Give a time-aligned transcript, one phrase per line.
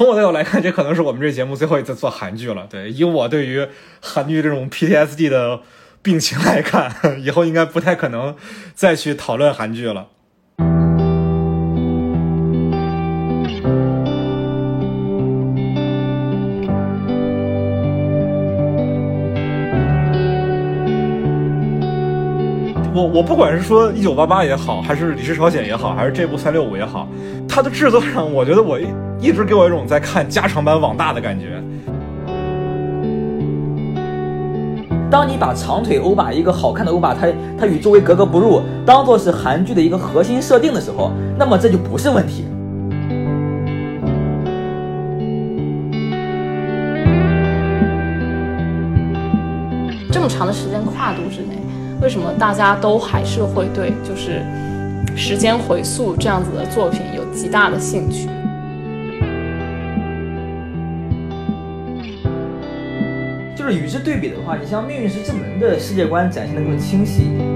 [0.00, 2.66] 从我的角度来看，这可能是我们这节目最后一次做韩剧了。
[2.70, 3.68] 对，以我对于
[4.00, 5.60] 韩剧这种 PTSD 的
[6.00, 8.34] 病情来看， 以后应该不太可能
[8.74, 10.06] 再去讨论韩剧了。
[22.94, 27.06] 我我不管是说一九八八也好，还是李氏朝鲜也好，还是这部三六五也好，
[27.46, 28.80] 它的制作上，我觉得我
[29.20, 31.62] 一一直给我一种在看加长版网大的感觉。
[35.10, 42.44] 当你把长腿欧巴一个好看的欧巴，他他与周围格格不入，当做是韩剧的一个核心设定的时候，那么这就不是问题。
[50.10, 51.58] 这么长的时间跨度之内。
[52.00, 54.42] 为什么大家都还是会对就是
[55.14, 58.26] 时间回溯这样子的作品有极大的兴趣？
[63.70, 67.46] 就是与之对比的话，你像《命运石之门》的世界观展现的更清晰一点。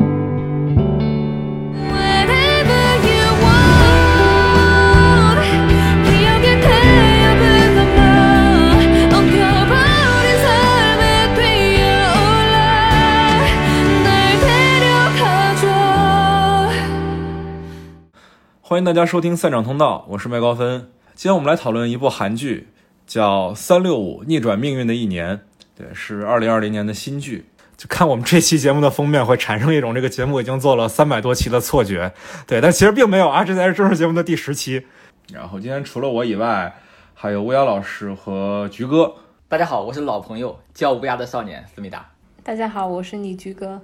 [18.62, 20.90] 欢迎大家收听散场通道，我是麦高芬。
[21.16, 22.68] 今天我们来讨论一部韩剧，
[23.04, 25.36] 叫《三六五逆转命运的一年》，
[25.76, 27.46] 对，是二零二零年的新剧。
[27.76, 32.12] 就看我们这期节目的封面，会产生一种这个节目已经做了三百多期的错觉，
[32.46, 34.86] 对，但其实并没有啊，这才是正式节目的第十期。
[35.32, 36.72] 然后今天除了我以外，
[37.14, 39.12] 还有乌鸦老师和菊哥。
[39.48, 42.08] 大家好，我是老朋友，叫乌鸦的少年思密达。
[42.44, 43.80] 大家好，我是你菊哥。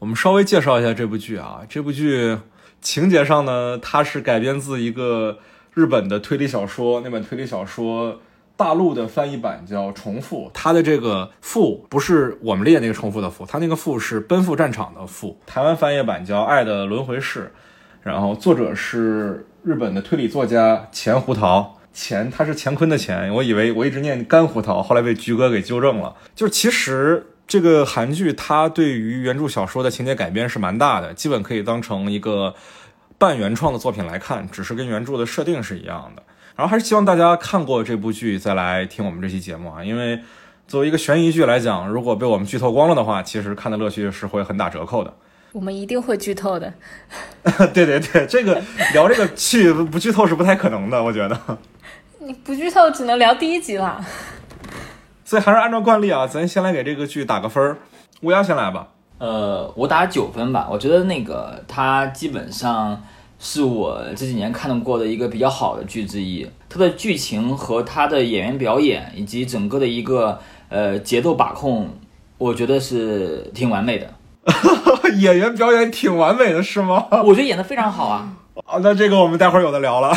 [0.00, 2.38] 我们稍微介绍一下这部剧啊，这部剧。
[2.80, 5.38] 情节上呢，它是改编自一个
[5.74, 8.20] 日本的推理小说，那本推理小说
[8.60, 15.40] 大陆的翻译版叫《重复》，它的这个“复”不是我们列那个“重复”的“复”，它那个“复”是奔赴战场的“复”。
[15.46, 17.44] 台湾翻译版叫《爱的轮回式》，
[18.02, 27.26] 然后作者是日本的推理作家钱胡桃，钱他是乾坤的钱，我以为我一直念干胡桃，后来被菊哥给纠正了，就是其实。
[27.50, 32.54] 这个韩剧它对于原著小说的情节改编是蛮大的，基本可以当成一个
[33.18, 36.22] 半原创的作品来看，只是跟原著的设定是一样的。
[36.60, 40.20] 然后还是希望大家看过这部剧再来听我们这期节目啊，因为
[40.68, 45.10] 作为一个悬疑剧来讲，如果被我们剧透光了的话，其实看的乐趣是会很打折扣的。
[45.52, 46.70] 我们一定会剧透的。
[47.72, 48.62] 对对对，这个
[48.92, 51.40] 聊这个剧不剧透是不太可能的，我觉得。
[52.18, 54.04] 你不剧透只能聊第一集了。
[55.24, 57.78] 所以还是按照惯例啊，咱先来给这个剧打个分儿。
[58.20, 58.88] 乌鸦先来吧。
[59.16, 60.68] 呃，我打九分吧。
[60.70, 63.02] 我觉得那个它基本上
[63.40, 66.46] 是我这几年看过的一个比较好的剧之一。
[66.68, 71.88] 它的剧情和它的演员表演以及整个的一个呃节奏把控，
[72.38, 74.14] 我觉得是挺完美的。
[75.18, 77.06] 演员表演挺完美的是吗？
[77.24, 78.36] 我觉得演的非常好啊。
[78.66, 80.12] 啊，那这个我们待会儿有的聊了。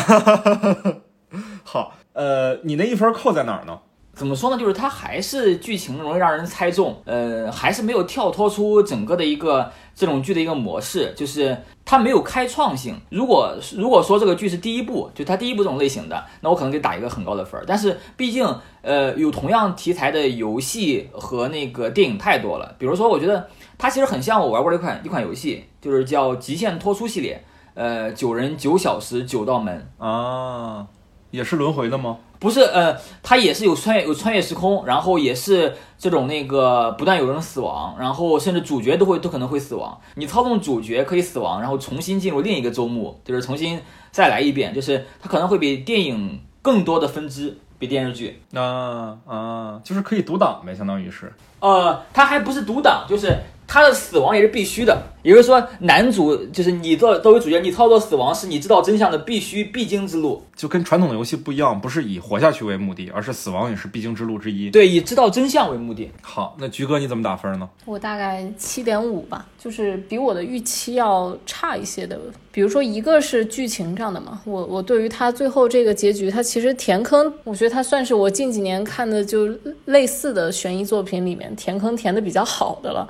[1.64, 3.78] 好，呃，你那一分扣在哪儿呢？
[4.14, 4.56] 怎么说呢？
[4.56, 13.00] 就是它还是剧情容易让人猜中，呃，还是没有跳脱出整个的一个这种剧的一个模式，就是它没有开创性。
[13.10, 17.64] 如果如果说这个剧是第一部，就它第一部这种类型的，那我可能给打一个很高的分儿。
[17.66, 18.46] 但是毕竟，
[18.82, 22.74] 呃，有同样题材的游戏和那个电影太多了。
[22.78, 30.86] 比如说，我觉得它其实很像我玩过的一款一款游戏，就是叫《极限脱出》系列，呃，九人九小时九道门啊，
[31.34, 32.16] 也是轮回的吗？
[32.38, 39.98] 不是，呃，它也是有穿越有穿越时空，然后也是这种那个不断有人死亡，然后甚至主角都会都可能会死亡。
[40.14, 43.80] 你操纵主角可以死亡，然后重新进入另一个周末，就是重新
[44.12, 48.40] 再来一遍，就是它可能会比电影更多的分支，比电视剧。
[48.54, 51.32] 啊啊，就是可以独挡呗，相当于是。
[51.58, 53.36] 呃，它还不是独挡，就是。
[53.66, 64.70] 他的死亡也是必须的，也就是说，男主就是你作作为主角，你操作死亡是你知道真相的必须必经之路，就跟传统的游戏不一样，不是以活下去为目的，而是死亡也是必经之路之一。
[64.70, 66.10] 对，以知道真相为目的。
[66.22, 67.68] 好，那菊哥你怎么打分呢？
[67.84, 72.18] 我大概七点五吧，就是比我的预期要差一些的。
[72.52, 79.48] 比如说，一个是剧情上的嘛，我我对于他最后这个结局，他其实填坑，我觉得他算是我近几年看的就
[79.86, 83.08] 类似的悬疑作品里面填坑填的比较好的了。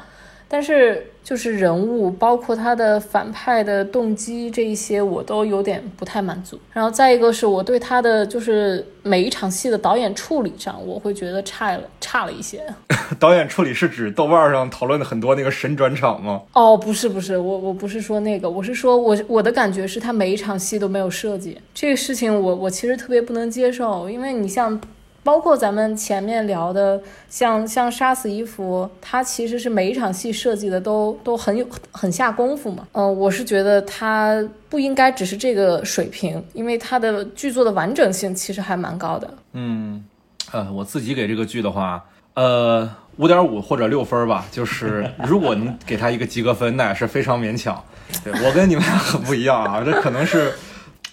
[0.49, 6.58] 但是就是人物，包括他的反派的动机这一些，我都有点不太满足。
[6.73, 12.62] 然后再一个是我对他的就是每一场戏的导演处理上，我会觉得差了差了一些。
[13.19, 16.43] 导演处理是指豆瓣上讨论的很多那个神转场吗？
[16.52, 24.81] 哦，不是不是，我我不是说那个，我是说我我的感觉是他每一场戏都没有设计，这个事情我我其实特别不能接受，因为你像。
[25.25, 27.00] 包括咱们前面聊的，
[27.31, 32.87] 像像杀死伊芙，他其实是每一场戏设计的都都很有很下功夫嘛。
[32.93, 39.35] 嗯，我是觉得他不应该只是这个水平，因为他的剧作的完整性其实还蛮高的。
[39.55, 40.05] 嗯，
[40.53, 42.05] 呃，我自己给这个剧的话，
[42.35, 44.47] 呃，五点五或者六分吧。
[44.50, 47.82] 就是 如果能给他一个及格分，那也是非常勉强。
[48.23, 50.53] 对我跟你们俩很不一样啊，这可能是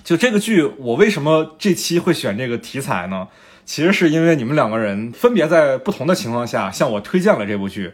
[0.03, 3.25] 就这个剧，我为什么这期会选这个题材呢？
[3.65, 7.93] 其实是因为你们两个人分别在不同的情况下向我推荐了这部剧，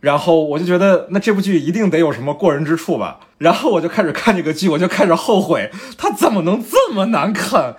[0.00, 7.76] 然后我就觉得那这部剧一定得有什么过人之处吧，然后我就开始看这个剧，我就开始后悔它怎么能这么难看。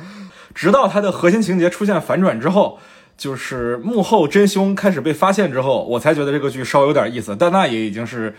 [0.54, 2.80] 直到它的核心情节出现反转之后，
[3.18, 7.36] 就是幕后真凶开始被发现之后，我才觉得这个剧稍微有点意思。
[7.38, 8.36] 但那也已经是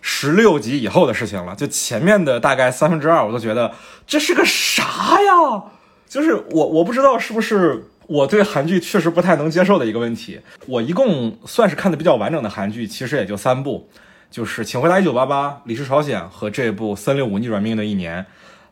[0.00, 3.72] 十六集以后的事情了，就前面的大概三分之二，我都觉得
[4.06, 4.82] 这是个啥
[5.22, 5.64] 呀？
[6.08, 7.90] 就是我我不知道是不是。
[8.06, 13.88] 我对韩剧确实不太能接受的一个问题，我一共算是看的比较完整的韩剧，其实也就三部，
[14.30, 18.22] 就是《请回答一九八八》《李氏朝鲜》和这部《三六五逆转命运的一年》，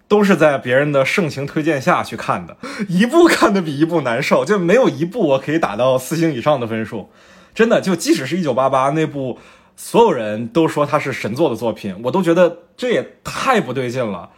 [0.08, 2.56] 都是在别人的盛情推荐下去看的，
[2.88, 7.08] 一部看的比一部难受，就没有一部我可以打到四星以上的分数，
[7.55, 9.38] 真的，就即使是一九八八那部，
[9.76, 14.31] 所有人都说它是神作的作品，我都觉得这也太不对劲了。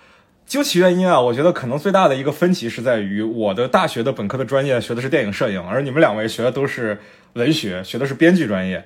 [0.46, 7.00] 究其原因啊，我觉得可能最大的一个分歧是在于我的大学的本科的专业学的是电影摄影，而你们两位学的都是
[7.32, 8.84] 文学，学的是编剧专业，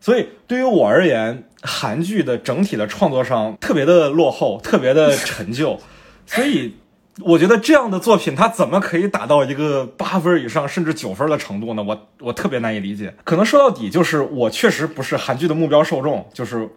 [0.00, 5.80] 所以对于我而言，韩剧的整体的创作上特别的落后，特别的陈旧，
[6.26, 6.74] 所以
[7.20, 11.82] 我觉得这样的作品它怎么可以达到一个八分以上甚至九分的程度呢？
[11.82, 13.14] 我我特别难以理解。
[13.22, 16.68] 可能说到底就是我确实不是韩剧的目标受众，就是。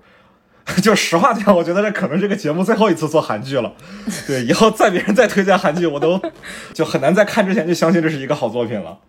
[0.82, 3.74] 就实话讲，我觉得这可能这个节目最后一次做韩剧了。
[4.26, 6.22] 对，以后再别人再推荐韩剧，我都
[6.74, 9.00] 就很难在看之前就相信这是一个好作品了。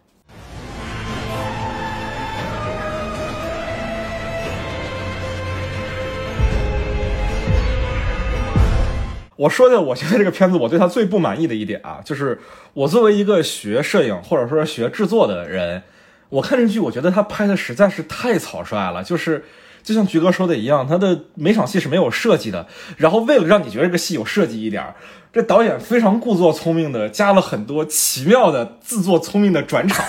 [9.37, 12.41] 我说的，我觉得这个片子我对他最不满意的一点啊，就是
[12.75, 15.83] 我作为一个学摄影或者说学制作的人，
[16.31, 19.45] 我看这剧，我觉得他拍的实在是太草率了，就是。
[19.83, 22.67] 就像菊哥说的一样，他的每场戏是没有设计的。
[22.97, 24.95] 然后为了让你觉得这个戏有设计一点，
[25.33, 30.05] 这导演非常故作聪明的加了很多奇妙的自作聪明的转场，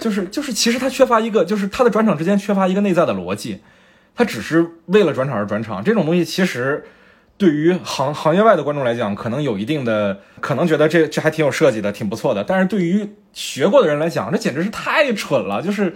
[0.00, 3.60] 就 是就是其实他缺乏一个，就是他的转场之间缺乏一个内在的逻辑，
[4.14, 5.84] 他只是为了转场而转场。
[5.84, 6.84] 这种东西其实
[7.36, 12.42] 对于行行业外的观众来讲，可能有一定的，可能觉得这这还挺有设计的，挺不错的。
[12.42, 15.94] 但是对于学过的人来讲，这简直是太蠢了，就是。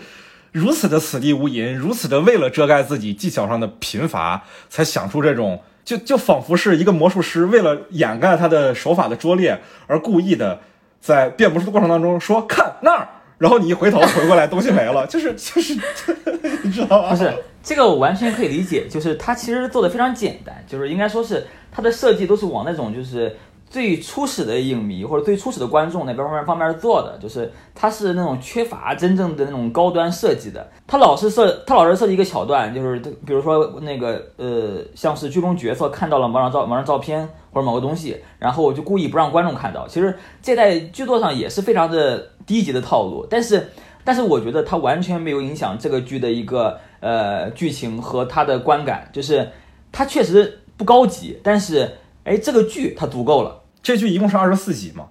[0.56, 10.60] 如此的此地无银，如此的为了遮盖自己技巧上的贫乏，才想出这种，就就仿佛是一个魔术师为了掩盖他的手法的拙劣，而故意的
[10.98, 13.06] 在变魔术的过程当中说看那儿，
[13.36, 15.74] 然后你一回头回过来东西没了，就是就是，
[16.64, 17.10] 你知道吗？
[17.10, 17.30] 不是
[17.62, 23.36] 这个我完全可以理解，就是他其实做的非常简单，就是应该说是他的设计都是往那种就是。
[23.76, 30.66] 最初始的影迷或者最初始的观众那边方面方面做的，就是他是那种缺乏真正的那种高端设计的。
[30.86, 39.86] 他老是设，他老是设计一个桥段，就是比如说那个呃，像是剧中角色看到了某张照某张照片或者某个东西，然后我就故意不让观众看到。
[39.86, 43.68] 其实这在剧作上也是非常的低级的套路，但是
[44.04, 49.46] 但是我觉得它完全没有影响这个剧的一个呃剧情和它的观感，就是
[49.92, 51.90] 它确实不高级，但是。
[52.26, 53.62] 哎，这个剧它足够了。
[53.86, 55.06] 这剧一共是二十四集嘛，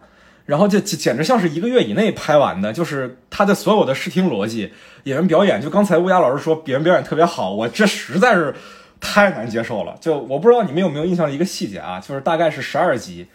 [0.45, 2.73] 然后就简直像是一个月以内拍完的。
[2.73, 4.73] 就是他的所有的视听逻辑、
[5.05, 8.53] 演员表演，就刚才乌鸦老师说演员表演特别好，我这实在是
[8.99, 9.95] 太难接受了。
[10.01, 13.27] 就我不知道你们有没有印象的一个细节啊，就是大概是十二集，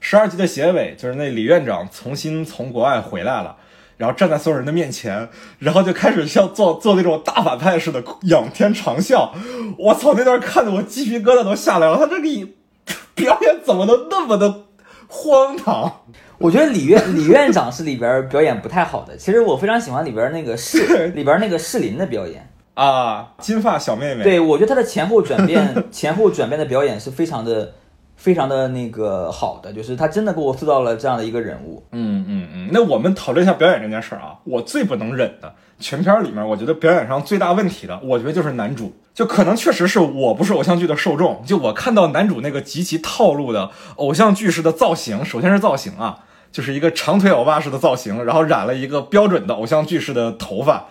[0.00, 3.54] 十二集的结尾，就是那李院长重新从国外回来了，
[3.98, 9.28] 然后站在所有人的面前，然后就开始像做做那种大反派似的仰天长啸。
[9.76, 11.98] 我操，那段看的我鸡皮疙瘩都下来了。
[11.98, 12.48] 他这个。
[13.16, 14.65] 表演怎么能那么的
[15.08, 15.90] 荒唐？
[16.38, 19.16] 我觉得李院李院长是里边表演不太好的。
[19.16, 24.22] 其实我非常喜欢里边那个适里边那个适林的表演啊，金发小妹妹。
[24.22, 27.72] 对，我觉得她的前后转变 前后转变的表演是非常的
[28.16, 31.84] 非常的那个好的，就是他真的给我塑造了这样的一个人物。
[31.92, 34.34] 嗯嗯嗯，那我们讨论一下表演这件事儿啊。
[34.44, 38.92] 我最不能忍的，全片里面我觉得表演上最大问题的，我觉得就是男主。
[39.14, 46.18] 就可能确实是我不是偶像剧的受众，就我看到男主那个极其套路的偶像剧式的造型，首先是造型啊，
[46.52, 50.86] 就是一个长腿欧巴式的造型，然后染了一个标准的偶像剧式的头发。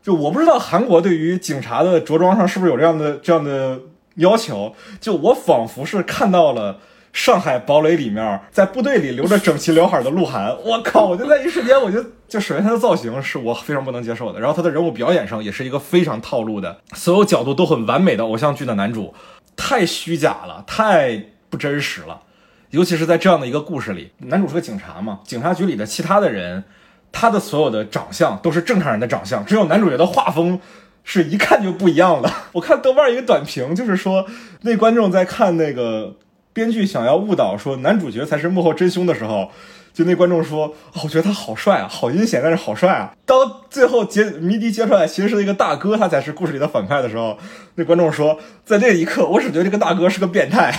[0.00, 3.80] 就我不知道韩国对于警察的着装上是不是有这样的这样的
[4.16, 6.80] 要求，就我仿佛是看到了。
[7.12, 11.06] 上海堡垒里面，在部队里留着整齐刘海的鹿晗，我靠！
[11.06, 19.14] 我就在一瞬间，我就 就首先他的造型是我非常不能接受的，然后他的人物表演上也是一个非常套路的，所有角度都很完美的偶像剧的男主，
[19.56, 22.20] 太虚假了，太不真实了。
[22.68, 26.64] 尤其是在这样的一个故事里，男主是个警察嘛，警察局里的其他的人，
[27.10, 30.60] 他的所有的长相都是正常人的长相，只有男主角的画风
[31.06, 32.30] 是一看就不一样的。
[32.52, 34.26] 我看豆瓣一个短评，就是说
[34.60, 36.16] 那观众在看那个。
[36.56, 39.50] 编剧想要误导说男主角才是幕后真凶的时候，
[39.92, 47.36] 就那观众说：“，我觉得他好帅啊，好阴险，但是好帅啊。”当最后揭谜底揭出来，其实是一个大哥，他才是故事里的反派的时候，
[47.74, 50.74] 那观众说：“在那一刻，我只觉得这个大哥是个变态，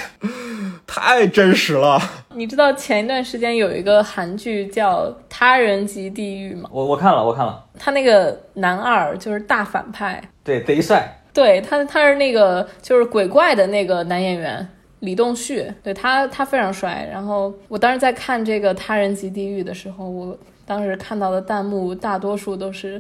[0.88, 2.02] 太真实了。”
[2.34, 6.70] 你知道前一段时间有一个韩剧叫《他人即地狱》吗？
[6.72, 7.64] 我我看了，我看了。
[7.80, 11.20] 他那个男二就是大反派，对，贼帅。
[11.34, 14.68] 对他，他是那个就是鬼怪的那个男演员。
[15.02, 17.08] 李栋旭，对他，他非常帅。
[17.12, 23.00] 然后我当时在看这个《他人即地狱》的时候，我当时看到的弹幕大多数都是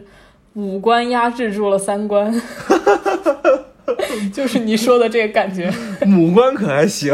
[0.54, 2.32] 五官压制住了三观，
[4.32, 5.74] 就是你说的这个感觉。
[6.16, 7.12] 五官可还行？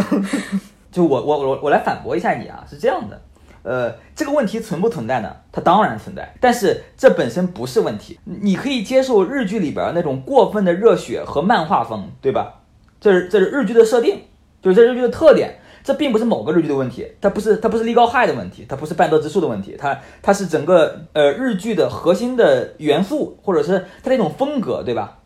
[0.93, 3.19] 就我我我我来反驳一下你啊，是这样的，
[3.63, 5.35] 呃，这个问题存不存在呢？
[5.51, 8.19] 它当然存在，但是这本身不是问题。
[8.23, 12.62] 你可以接受日剧里边那种过分的热血和漫画风，对吧？
[13.01, 14.21] 这是这是日剧的设定。
[14.62, 25.17] 就是这日剧的特点，这并不是某个日剧的问题，它不是它不是立高害的问题，它不是半泽直树的问题，它它是整个呃日剧的核心的元素，或者是它的一种风格，对吧？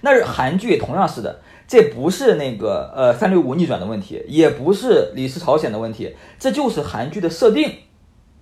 [0.00, 7.64] 那是韩剧同样是的，这不是那个呃三六五逆转的问题，也不是李氏朝鲜的问题，这就是韩剧的设定，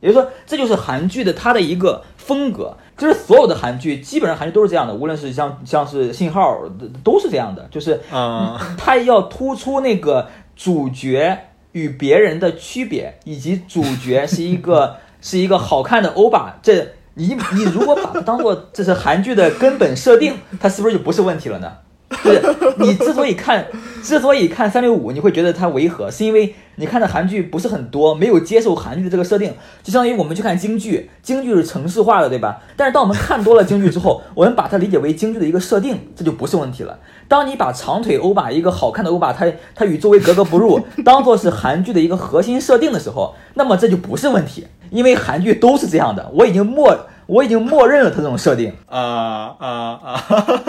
[0.01, 2.77] 也就是说这就是韩剧的它的一个风格。
[2.97, 6.61] 就是所有的韩剧，基本上韩剧都是这样的，无论是像像是信号，
[7.03, 7.67] 都是这样的。
[7.71, 16.59] 就是，嗯，他要突出那个主角与别人的区别，以及主角是一个 是一个好看的欧巴。
[16.63, 21.73] 这，你你如果把它当做这是韩剧的根本设定，它是不是就不是问题了呢？
[22.11, 22.43] 就是
[22.79, 23.67] 你之所以看，
[24.03, 32.61] 之所以看三六五，你会觉得它违和，是因为你看的韩剧不是很多，没有接受韩剧的这个设定，就相当于我们去看京剧，京剧是城市化的，对吧？
[32.77, 36.99] 但是当我们看多了京剧之后，我们把它理解为京剧的一个设定，这就不是问题了。
[37.29, 47.07] 当你把长腿欧巴一个好看的欧巴，他他与周围格格不入，当做是韩剧的一个核心设定的时候，那么这就不是问题，因为韩剧都是这样的，我已经默。
[47.31, 49.69] 我已经默认了他这种设定啊啊
[50.03, 50.25] 啊！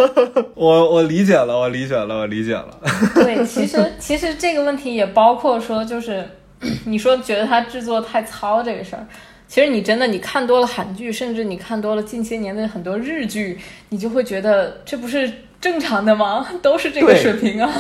[0.54, 2.80] 我我理解了，我理解了，我理解了。
[3.16, 6.24] 对，其实其实这个问题也包括说，就是
[6.86, 9.08] 你说觉得他制作太糙这个事儿，
[9.48, 16.46] 其实你真的你看多了韩剧，甚至你看多了近些年的很多日剧，你就会觉得这不是正常的吗？
[16.62, 17.72] 都是这个水平啊。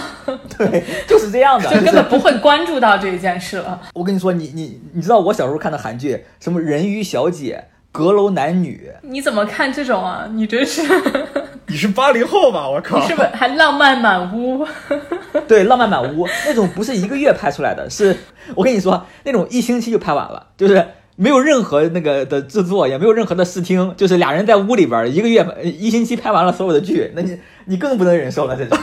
[0.57, 3.79] 对，就是这样的， 就根本不会关注到这一件事了。
[3.93, 7.65] 我跟你说，你你你知道我小时候看的韩剧，什么人鱼小姐。
[7.91, 10.27] 阁楼男女，你怎么看这种啊？
[10.31, 10.81] 你真是，
[11.67, 12.69] 你是八零后吧？
[12.69, 14.65] 我靠，你是不是还浪漫满屋？
[15.47, 18.15] 对，浪漫满屋那种不是一个月拍出来的，是
[18.55, 20.85] 我跟你说，那种一星期就拍完了，就是
[21.17, 28.77] 没有任何那个的制作，也没有任何的试听，就是俩人在屋里边一个月一星期拍完了所有的剧，那你你更不能忍受了这种。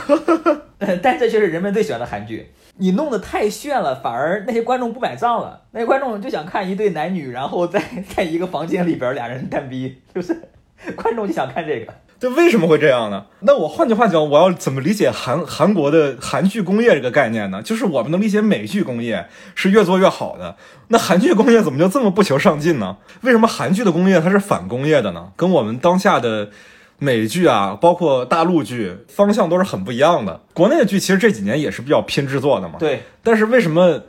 [1.01, 2.49] 但这却是人们最喜欢的韩剧。
[2.79, 5.61] 你弄得太炫了，反而那些观众不买账了。
[5.71, 7.83] 那些观众就想看一对男女，然后在
[8.15, 10.49] 在一个房间里边俩人单逼，就是
[10.95, 11.93] 观众就想看这个。
[12.19, 13.25] 这为什么会这样呢？
[13.41, 17.61] 那我换句话讲，我要怎么理解韩韩国的韩剧工业这个概念呢？
[17.61, 20.55] 就是我们能理解美剧工业是越做越好的，
[20.87, 22.97] 那韩剧工业怎么就这么不求上进呢？
[23.21, 25.31] 为什么韩剧的工业它是反工业的呢？
[25.35, 26.49] 跟我们当下的。
[26.99, 30.41] 美剧啊，包括大陆剧，方向都是很不一样的。
[30.53, 32.75] 国内的剧其实这几年也是比较拼制作的嘛。
[32.77, 33.01] 对。
[33.23, 34.03] 但是为什么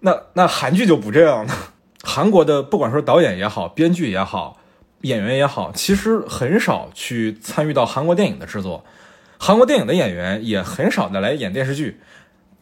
[0.00, 1.54] 那那韩剧就不这样呢？
[2.04, 4.58] 韩国的不管说导演也好，编剧也好，
[5.00, 8.84] 演员也好，其实很少去参与到韩国电影的制作。
[9.38, 12.00] 韩国电影的演员也很少的来演电视剧，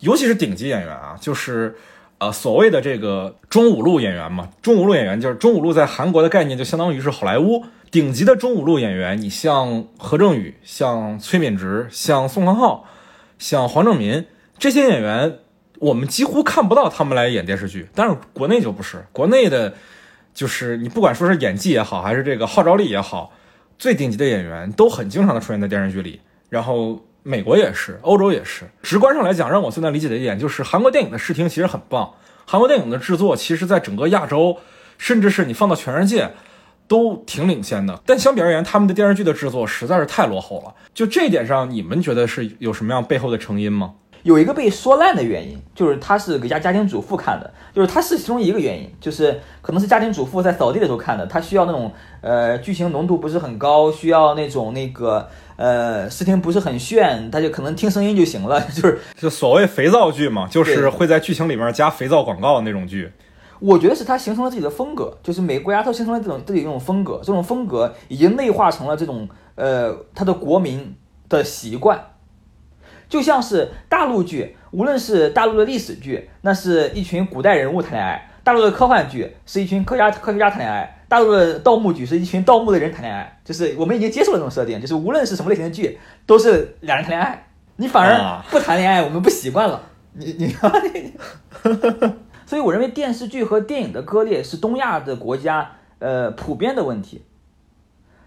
[0.01, 1.77] 尤其是顶级演员啊，就是
[2.19, 4.49] 呃所谓的这个中五路演员嘛。
[4.63, 7.65] 中五路演员就是中五路在韩国的概念就相当于是好莱坞。
[7.95, 12.85] 顶级的中五路演员，你像何正宇、像崔敏植、像宋康昊、
[13.39, 14.27] 像黄正民
[14.59, 15.39] 这些演员，
[15.79, 17.89] 我们几乎看不到他们来演电视剧。
[17.95, 19.75] 但是国内就不是，国内的，
[20.35, 23.31] 就是你不管说是演技也好，还是这个号召力也好，
[23.79, 26.21] 最顶级的演员都很经常的出现在电视剧里。
[26.49, 28.65] 然后美国也是，欧洲也是。
[28.83, 32.13] 直观上来讲，让我最难理解的一点就是韩国电影的视听其实很棒，
[32.45, 34.59] 韩国电影的制作其实在整个亚洲，
[34.99, 36.33] 甚至是你放到全世界。
[36.87, 40.75] 都挺领先的，但相比而言，他们的电视剧的制作实在是太落后了。
[40.93, 43.95] 就这一点上，你们觉得是有什么样背后的成因吗？
[44.23, 63.13] 有一个被说烂的原因，就是他是给家家庭主妇看的，就是他是其中一个原因，就是可能是家庭主妇在扫地的时候看的，他需要那种呃剧情浓度不是很高，需要那种那个呃视听不是很炫，他就可能听声音就行了，就是就所谓肥皂剧嘛，就是会在剧情里面加肥皂广告的那种剧。
[63.67, 70.95] 我觉得是他形成了自己的风格，就是每个国家都形成了这种自己这种风格，这种风格已经内化成了这种呃他的国民
[71.31, 71.99] 的习惯，
[73.09, 83.41] 就像是大陆剧，无论是大陆的历史剧，那是一群古代人物谈恋爱；大陆的科幻剧是一群科学家科学家谈恋爱；大陆的盗墓剧是一群盗墓的人谈恋爱。
[83.47, 89.81] 就是我们已经接受了这种设定，就是无论是什么类型的剧，都是俩人谈恋爱，你反而不谈恋爱，我们不习惯了。
[90.13, 90.55] 你你。
[92.47, 97.23] 所以我认为电视剧和电影的割裂是东亚的国家呃普遍的问题，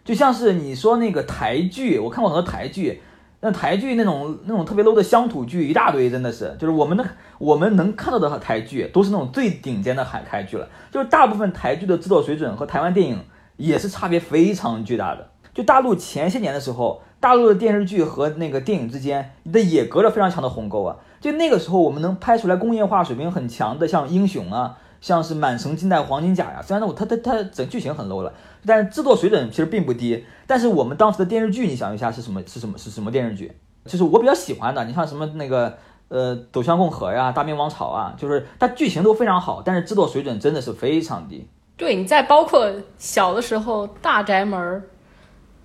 [0.03, 3.01] 就像是你说那个台剧，我看过很多台剧，
[3.41, 7.05] 那台剧那种那种特别 low 的乡土剧一大堆，真的是，就是我们的
[7.37, 13.19] 我们能看到的台剧都是那种最顶尖的海台剧了，就是大部分台剧的制作水准和台湾电影
[13.57, 15.29] 也是差别非常巨大的。
[15.53, 20.95] 就大陆前些年的时候，大陆的电视剧和那个电影之间的也隔着非常强的鸿沟啊。
[21.19, 26.61] 就那个时候，我们能拍出来工业化水平很强的，像英雄啊，像是满城尽带黄金甲呀。
[26.61, 28.31] 虽然呢，它它它整剧情很 low 了，
[28.65, 30.25] 但是制作水准其实并不低。
[30.45, 32.41] 但是我们当时的电视剧，你想一下是什么？
[32.45, 32.77] 是什么？
[32.77, 33.51] 是什么电视剧？
[33.85, 35.77] 就是我比较喜欢的，你像什么那个
[36.09, 41.47] 呃《走向共和》呀，《大明王朝》啊，就是它剧情都非常好，但是制作水准真的是非常低。
[41.75, 44.59] 对你在包括小的时候《大宅门》。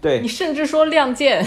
[0.03, 1.43] 对你甚至说《亮剑》，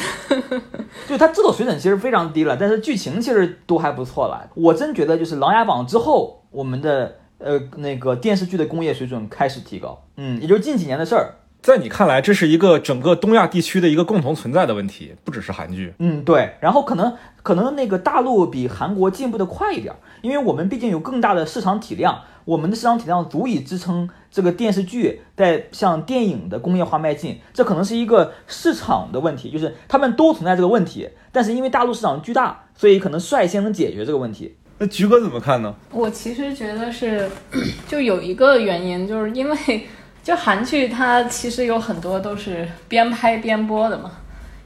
[1.08, 4.50] 就它制作水准其实非常低了，但是剧情其实都还不错了。
[4.56, 11.36] 我真觉得就是《琅琊榜》之后，我们的呃那个电视剧的工业水准开始提高，嗯，也就是近几年的事儿。
[11.62, 15.94] 在你看来，这是一个整个东亚地区的一个共同存在的问题，不只是韩剧。
[15.98, 16.54] 嗯，对。
[16.62, 27.40] 然后可能可能那个大陆比韩国进步的快一点，因为我们毕竟有更大的市场体量，我们的市场体量足以支撑这个电视剧在向电影的工业化迈进。
[27.54, 34.56] 这可能是一个市场的问题，就是他们都存在这个问题，但是因为大陆市场巨大，所以可能率先能解决这个问题。
[34.78, 35.76] 那菊哥怎么看呢？
[35.92, 37.30] 我其实觉得是，
[37.88, 39.88] 就有一个原因，就是因为。
[40.26, 44.12] 就韩剧，它其实有很多都是边拍边播的嘛，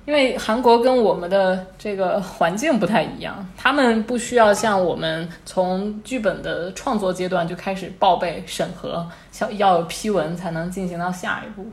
[0.06, 9.08] 因为韩国跟我们的这个环境不太一样，他们不需要像我们从剧本的创作阶段就开始报备审核，
[9.42, 11.68] 要要有批文才能进行到下一步，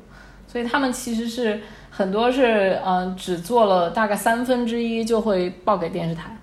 [0.46, 1.60] 所以他们其实是
[1.90, 6.36] 很多是嗯只做了大概三分之一就会报给电视台，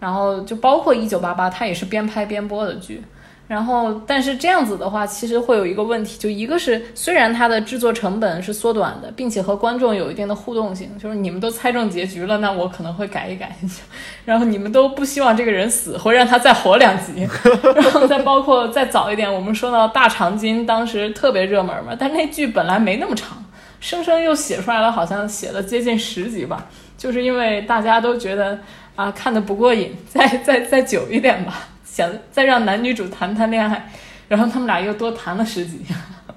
[0.00, 3.04] 然后就包括一九八八，它也是边拍边播的剧。
[3.50, 13.56] 然后，但是这样子的话，其实会有一个问题，就一个是虽然它的制作成本是缩短的，并且和观众有一定的互动性，就是你们都猜中结局了，那我可能会改一改。
[14.24, 17.28] 然后你们都不希望这个人死，会让他再活两集。
[17.74, 23.44] 然后再包括再早一点，我们说到大长今，当时特别热门嘛，但那剧本来没那么长，
[23.80, 28.60] 生生又写出来了，好像写了接近十集吧，就是因为大家都觉得
[28.94, 31.69] 啊看的不过瘾，再再再久一点吧。
[31.90, 33.90] 想再让男女主谈谈恋爱，
[34.28, 35.80] 然后他们俩又多谈了十几，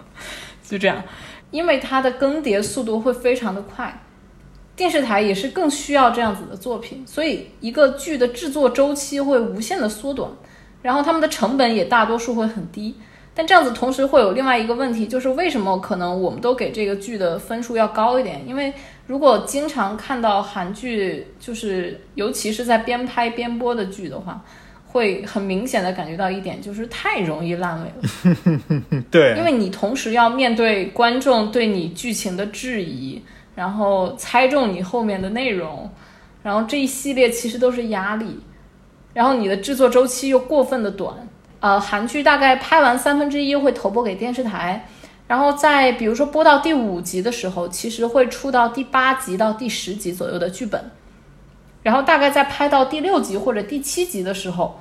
[0.68, 1.04] 就这样，
[1.52, 4.02] 因为它的更迭速度会非常的快，
[4.76, 10.32] 电视台也是更需要这样子的作品，所以一个剧的制作周期会无限的缩短，
[10.82, 12.96] 然后他们的成本也大多数会很低。
[13.36, 18.44] 但这样子同时会有另外一个问题，就是为什么可能我们都给这个剧的分数要高一点？
[18.48, 18.74] 因为
[19.06, 24.44] 如果经常看到韩剧，就是尤其是在边拍边播的剧的话。
[24.94, 29.02] 会很明显的感觉到一点，就是太容易烂尾了。
[29.12, 33.22] 对，因为你同时要面对观众对你剧情的质疑，
[33.56, 35.90] 然后猜中你后面的内容，
[36.44, 38.40] 然后这一系列其实都是压力，
[39.14, 41.28] 然后你的制作周期又过分的短。
[41.60, 44.88] 呃，韩剧大概拍完三分之一会投播给电视台，
[45.28, 50.92] 然后在比如说播到第五集的时候，其实会出到第八集到第十集左右的剧本。
[51.84, 54.80] 然后大概在拍到第六集或者第七集的时候，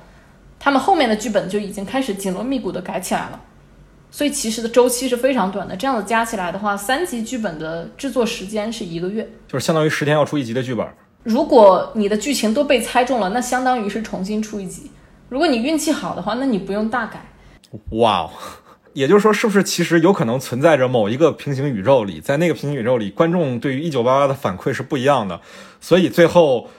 [0.57, 3.41] 他们后面的剧本就已经开始紧锣密鼓的改起来了，
[4.09, 5.75] 所以其实的周期是非常短的。
[5.75, 10.87] 这样子加起来的话，三集剧本的制作时间是一个月，就是相当于十天要出一集的剧本。
[11.23, 14.89] 如果你的剧情都被猜中了，那相当于是重新出一集；
[15.29, 17.25] 如果你运气好的话，那你不用大改。
[17.91, 18.29] 哇哦，
[18.93, 25.41] 也就是说，是不是其实有可能存在着某一个平行宇宙里，在那个平行宇宙里，观众对于一九八八的反馈是不一样的，
[25.79, 26.69] 所以最后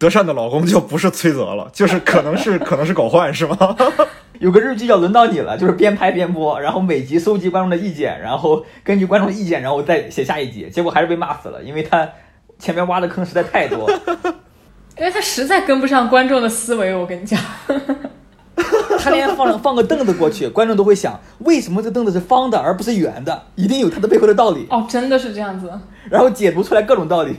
[0.00, 3.56] 德善的老公就不是崔泽了， 就是可能是可能是狗焕，是吗？
[4.40, 12.08] 有个日剧叫《轮到你了》，就是边拍边播，然后每集搜集观众的意见，然后根据观众的意见，然后再写下一集，结果还是被骂死了，因为他
[12.58, 13.86] 前面挖的坑实在太多。
[14.96, 17.38] 因为他实在跟不上观众的思维，我跟你讲，
[18.98, 23.42] 他连放放个凳子过去，观众都会想，为什么这凳子是方的而不是圆的？
[23.54, 24.66] 一定有它的背后的道理。
[24.70, 25.70] 哦，真的是这样子。
[26.08, 27.36] 然后解读出来各种道理，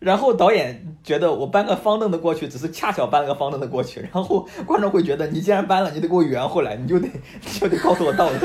[0.00, 7.06] 然后导演觉得我搬个方凳子过去，只是恰巧搬了个方凳子过去，然后观众会觉得你既然搬了，你得给我圆回来，你就得
[7.44, 8.36] 你就得告诉我道理。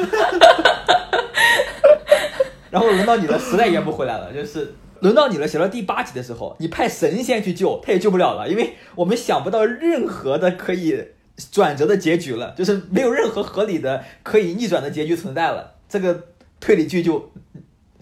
[2.69, 5.47] 然后轮到你了，实在圆不回来了，就是轮到你了。
[5.47, 11.01] 写到第八集的时候，你派神仙去救，他也救不了了，因为我们想不到任何的可以
[11.53, 15.75] 转折的结局了，就是没有任何合理的可以逆转的结局存在了。
[15.87, 16.25] 这个
[16.59, 17.31] 推理剧就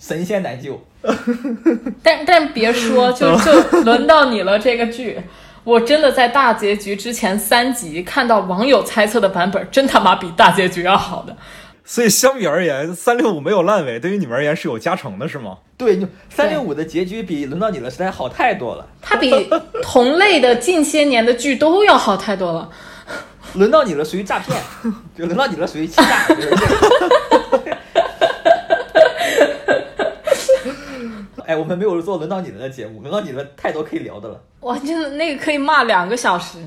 [0.05, 0.83] 神仙难救。
[2.03, 5.21] 但但别说， 就就轮到你了这个剧，
[5.63, 11.37] 我真的在大结局之前三集看到网友猜测的版本，真他妈比大结局要好的。
[11.85, 15.57] 所以相比而言，三六五没有烂尾，对于你们而言是有加成的，是吗？
[15.77, 18.85] 对，你三六五的结局比轮到你了实在好太多了。
[19.01, 19.49] 它比
[19.81, 22.69] 同类的近些年的剧都要好太多了。
[23.53, 24.57] 轮到你了属于诈骗，
[25.17, 26.27] 就轮到你了属于欺诈。
[26.29, 26.63] 就 是这个
[31.53, 34.41] 哎，我们没有做轮到你们的节目，轮到你们太多可以聊的了。
[34.61, 36.57] 哇，真的那个可以骂两个小时。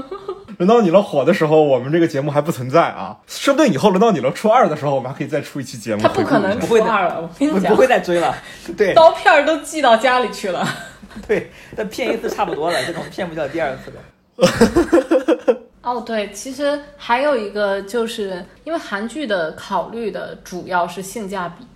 [0.58, 6.02] 轮到你了火的时候，我们这个节目还不存在啊，说不定以后轮到你了初二的时候，我们还可以再出一期节目。
[6.02, 8.34] 他不可能初二了，我跟你讲，不不会再追了。
[8.76, 10.66] 对刀片儿都寄到家里去了。
[11.26, 15.56] 对，但骗一次差不多了，这种骗不掉第二次的。
[15.82, 21.64] 哦，对，其实还有一个，就是因为韩剧的考虑的主要是性价比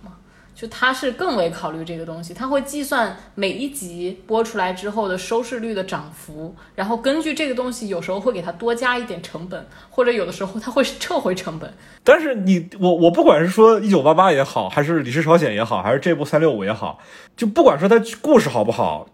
[0.61, 11.73] 就它是更为考虑这个东西，它会计算每一集播出来之后的收视率的涨幅，然后根据这个东西，有时候会给它多加一点成本，或者有的时候它会撤回成本。
[12.03, 16.99] 但是你我我不管是说一九八八也好，还是李氏朝鲜也好，还是这部三六五也好，
[17.35, 19.07] 就不管说它故事好不好，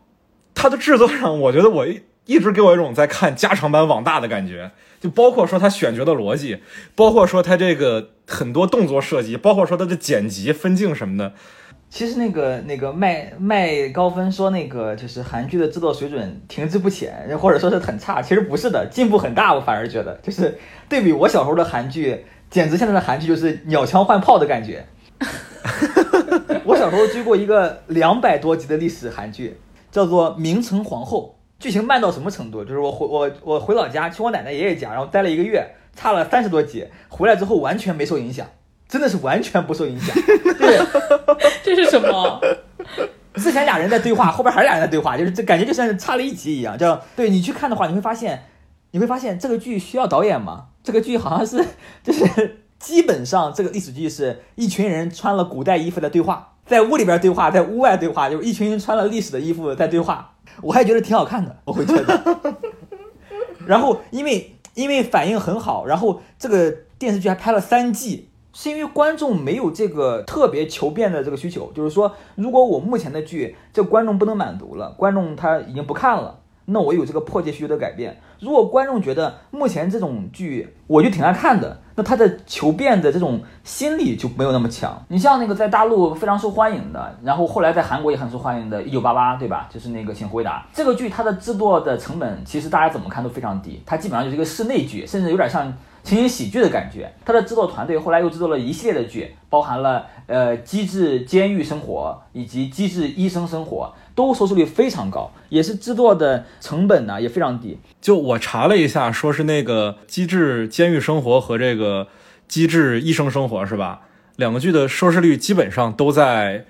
[0.54, 1.88] 它的制作上，我觉得我
[2.28, 4.72] 一一直给我一种在看加长版网大的感觉。
[5.00, 6.58] 就包括说他选角的逻辑，
[6.96, 11.34] 包括说他这个很多动作设计，包括说他的剪辑分镜什么的。
[11.90, 19.54] 其实那个那个麦麦高芬说那个就是韩剧的制作水准停滞不前，或者说是很差，其实不是的，进步很大。
[19.54, 20.58] 我反而觉得，就是
[20.90, 24.84] 对比我小时候的韩剧，简直现在的韩剧就是鸟枪换炮的感觉。
[26.66, 29.58] 我小时候追过一个两百多集的历史韩剧，
[29.92, 31.36] 叫做《明成皇后》。
[31.60, 32.64] 剧情慢到什么程度？
[32.64, 38.46] 就是我回我我回老家去我奶奶爷爷家，然后待了一个月，差了三十多集，回来之后完全没受影响，
[38.88, 40.16] 真的是完全不受影响。
[40.60, 40.80] 对，
[41.64, 42.40] 这是什么？
[43.36, 46.78] 之前俩人在对话，后边还是俩人在对话，就是这感觉就像是差了一集一样。
[46.78, 48.44] 叫对你去看的话，你会发现，
[48.92, 50.68] 你会发现这个剧需要导演吗？
[50.84, 51.64] 这个剧好像是
[52.04, 60.34] 就是基本上这个历史剧是一群人穿了古代衣服在对话，在屋里边对话，在屋外对话，就是一群人穿了历史的衣服在对话。
[60.62, 62.56] 我还觉得挺好看的，我会觉得。
[63.66, 78.22] 然后因为因为反应很好，然后这个电视剧还拍了三季，是因为观众没有这个特别求变的这个需求，就是说，如果我目前的剧这观众不能满足了，观众他已经不看了，那我有这个迫切需求的改变。
[78.40, 85.04] 如果观众觉得目前这种剧我就挺爱看的，那他的求变的这种心理就没有那么强。
[85.08, 89.68] 你像那个在大陆非常受欢迎的，然后后来在韩国也很受欢迎的《一九八八》，对吧？
[89.74, 95.74] 就是那个《请回答》这个剧，它的制作的成本其实大家怎么看都非常低，它基本上就是一个室内剧，甚至有点像
[96.08, 97.14] 情景喜剧的感觉。
[97.24, 103.94] 它的制作团队后来又制作了一系列的剧，包含了呃《机智监狱生活》以及《机智医生生活》。
[104.18, 107.78] 都收视率非常高，也是制作的成本呢也非常低。
[108.02, 112.06] 就我查了一下，说是那个《机智监狱生活》和这个
[112.48, 114.02] 《机智医生生活》是吧？
[114.38, 116.66] 两个剧的收视率基本上都在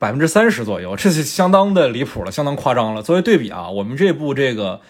[0.00, 3.00] 百分之三十左右，这是相当的离谱了，相当夸张了。
[3.00, 4.80] 作为对比啊，我们这部这个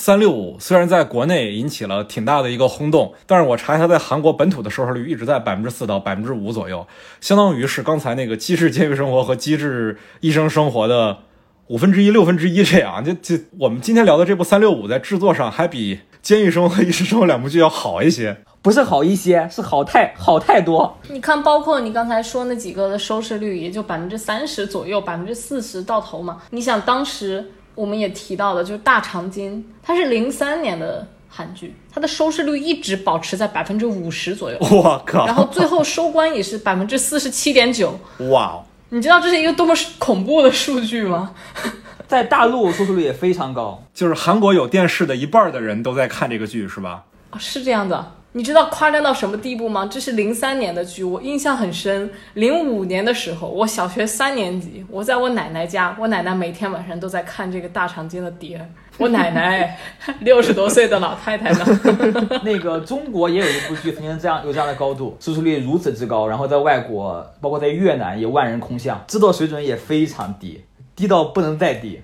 [0.00, 6.86] 三六五虽然在国内引起了挺大的一个轰动，但是我查一下，在韩国本土的收视率一直在百分之四到百分之五左右，
[7.20, 11.18] 相当于是刚才那个《机智监狱生活》和《机智医生生活》的。
[11.66, 18.36] 五分之一、六分之一这样，就就我们今天聊的这部三六五，在制作上还比《监狱生活》和《医生生活》两部剧要好一些。
[18.60, 20.98] 不是好一些，是好太好太多。
[21.08, 26.42] 你看，包括你刚才说那几个的收视率，也就百分之三十左右，百分之四十到头嘛。
[26.50, 35.26] 你想，当时我们也提到的，就是《大长今》，它是零三年的韩剧，它的收视率一直保持在百分之五十左右， 我靠！
[35.26, 37.98] 然后最后收官也是百分之四十七点九。
[38.30, 41.32] 哇哦，你知道这是一个多么恐怖的数据吗？
[42.06, 43.82] 在大陆收视率也非常高。
[43.94, 47.04] 就是韩国有电视的一半的人都在看这个剧，是吧？
[47.30, 48.12] 啊，是这样的。
[48.32, 49.88] 你知道夸张到什么地步吗？
[49.90, 52.08] 这是零三年的剧，我印象很深。
[52.34, 58.64] 零五年的时候，我小学三年级，我在我奶奶家，我奶奶每天晚上都在看这个大长今的碟。
[58.98, 59.76] 我奶奶
[60.20, 61.64] 六十多岁的老太太呢。
[62.44, 70.62] 那个中国也有一部剧曾经这样有这样的高度，收视率如此之高，然后在外国，包括在越南也万人空巷，制作水准也非常低，
[70.94, 72.00] 低到不能再低，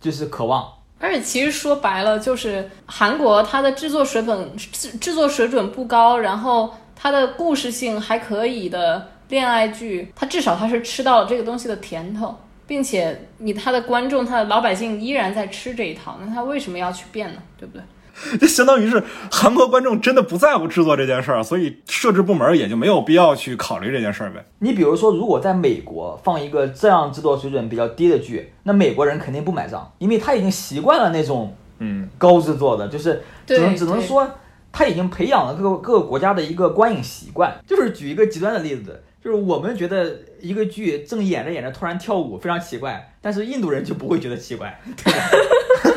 [0.00, 0.62] 就是《渴望》。
[1.02, 12.38] 而且其实说白了，就是韩国它的制作水准制制作水准不高，然后它的故事性还可以的恋爱剧，它至少它是吃到了这个东西的甜头，
[12.68, 17.42] 并且你它的观众、它的老百姓依然在吃这一套，那它为什么要去变呢？
[17.58, 17.82] 对不对？
[18.40, 24.44] 这相当于是韩国观众真的不在乎制作这件事儿，所以设置部门也就没有必要去考虑这件事儿呗。
[24.60, 34.28] 你比如说，如果在美国放一个这样制作水准比较低的剧，那美国人肯定不买账，因为他已经习惯了那种嗯高制作的，就是只能只能说
[34.70, 37.54] 他已经培养了各个各个国家的一个观影习惯。
[37.66, 45.20] 就是举一个极端的例子，就是我们觉得一个剧正演着演着突然跳舞非常奇怪，但是印度人就不会觉得奇怪，对吧？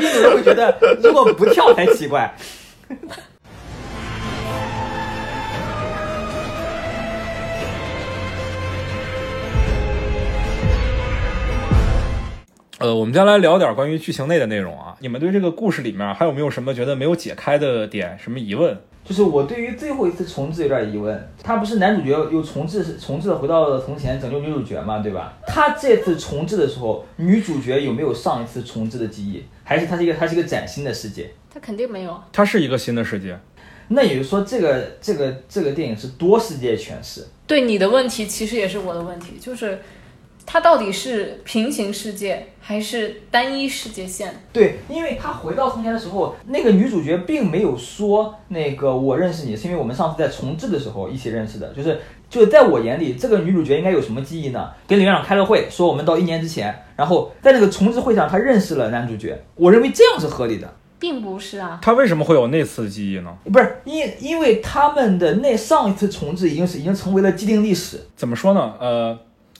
[0.00, 2.34] 印度人会觉得如果不跳才奇怪。
[12.78, 14.94] 呃，我们接下来聊点关于剧情内的内容啊。
[15.00, 18.76] 你们对这个故事里面还有没有什么觉得没有解开的点，什么疑问？
[19.02, 25.32] 就是我对于最后一次重置有点疑问，他不是男主角又重置重置回到了从前拯救女主角嘛，对吧？
[25.46, 29.42] 他这次重置的时候，女主角有没有上一次重置的记忆？
[29.68, 31.28] 还是它是一个它是一个崭新的世界？
[31.52, 32.24] 它肯定没有啊。
[32.32, 33.36] 它是一个新的世界，
[33.88, 37.26] 那也就是说，这个这个这个电影是多世界诠释。
[37.48, 39.80] 对你的问题，其实也是我的问题，就是
[40.44, 44.32] 它到底是平行世界还是单一世界线？
[44.52, 51.72] 对，因为他回到从前的时候，那个女主角并没有说那个我认识你，是因为我们上次在重置的时候一起认识的。
[51.74, 52.00] 就是
[52.30, 54.70] 就是在我眼里，这个女主角应该有什么记忆呢？
[54.86, 59.38] 跟李院长开了会，说我们到一年之前，然后在那个重置会上，他认识了男主角。
[59.54, 63.36] 我认为这样是合理的，并不是啊，他为什么会有那次的记忆呢？
[63.52, 68.00] 不是因因为他们的那上一次重置已经是已经成为了既定历史。
[68.16, 68.74] 怎么说呢？
[68.80, 69.18] 呃，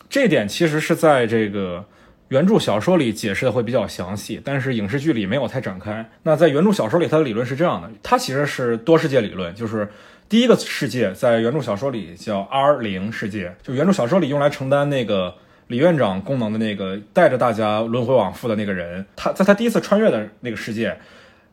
[0.09, 1.85] 这点其实是在这个
[2.29, 6.09] 原著小说里解释的会比较详细，但是影视剧里没有太展开。
[6.22, 9.88] 那在原著小说里，它的理论是这样的，它其实是多世界理论，就是
[10.29, 15.35] 第一个世界在原著小说里叫 R 零世界，就原著小说里用来承担那个
[15.68, 20.96] 李院长功能的那个带着大家轮回往复的那个人，他在他第一次穿越的那个世界。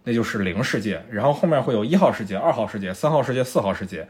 [0.06, 4.06] 那就是零世界，然后后面会有一号世界、二号世界、三号世界、四号世界。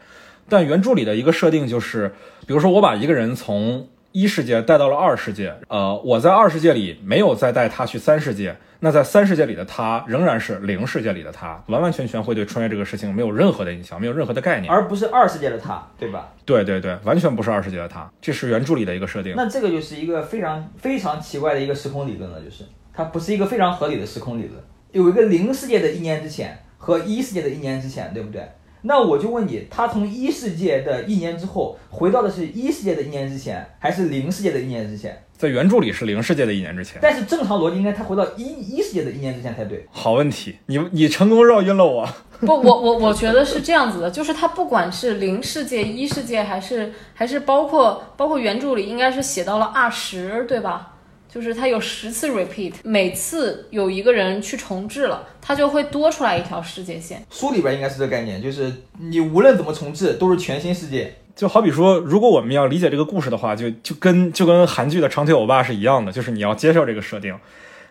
[0.48, 2.12] 但原著里的一个设定就是，
[2.48, 14.70] 比如说我把一个人从一世界带到了二世界，呃，我在二世界里没有再带他去三世界，那在三世界里的他仍然是零世界里的他，完完全全会对穿越这个事情没有任何的印象，没有任何的概念。
[14.70, 16.30] 而不是二世界的他，对吧？
[16.44, 19.32] 对对对，完全不是二世界的他，这是原著里的一个设定。
[19.34, 24.62] 那这个就是一个非常非常奇怪的一个时空理论了，就是它不是一个非常合理的时空理论。
[24.92, 28.46] 有一个零世界的一年之前和一世界的一年之前，对不对？
[28.86, 35.18] 那我就问你，他从一世界的一年之后回到的是一世界的一年之前，还是零世界的一年之前？
[35.36, 36.98] 在原著里是零世界的一年之前。
[37.00, 39.86] 但是正常逻辑应该他回到一一世界的一年之前才对。
[39.90, 42.06] 好问题，你你成功绕晕了我。
[42.40, 50.93] 不，我我我觉得是这样子的，就是他不管是零世界、一世界，还是还是包括包括原著里应该是写到了二十，对吧？
[51.34, 57.26] 就是它有十次 repeat，每次有一个人去重置了，它就会多出来一条世界线。
[57.28, 61.12] 书里边应该是这个概念，就是你无论怎么重置都是全新世界。
[61.34, 67.36] 就好比说，如果我们要理解这个故事的话，就就跟就跟韩剧的长腿欧巴是一样的，就是你要接受这个设定。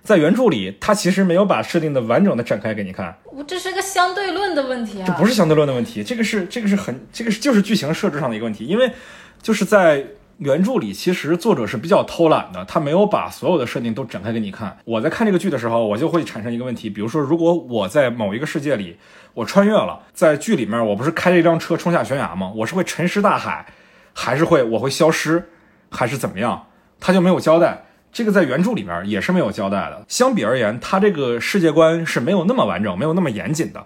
[0.03, 8.89] 在原著里，他其实没有把设定的完整的展开给你看，我这是个相对论的问题啊，这不是相对论的问题，这个是这个是很这个是就是剧情设置上的一个问题，因为
[9.41, 10.06] 就是在
[10.38, 14.78] 原著里，其实作者是比较偷懒的，他没有把所有的设定都展开给你看。
[14.86, 18.98] 我在看这个剧的时候，我就会产生一个问题，比如说，如果我在某一个世界里，
[19.34, 22.52] 我穿越了，在剧里面我不是开着一辆车冲下悬崖吗？
[22.56, 23.65] 我是会沉尸大海，
[24.13, 25.50] 还是会我会消失，
[25.89, 26.67] 还是怎么样？
[27.00, 27.86] 他就没有交代。
[28.12, 30.06] 这个在原著里面也是没有交代的。
[30.08, 33.84] 相比而言，他这个世界观是没有那么完整，没有那么严谨的。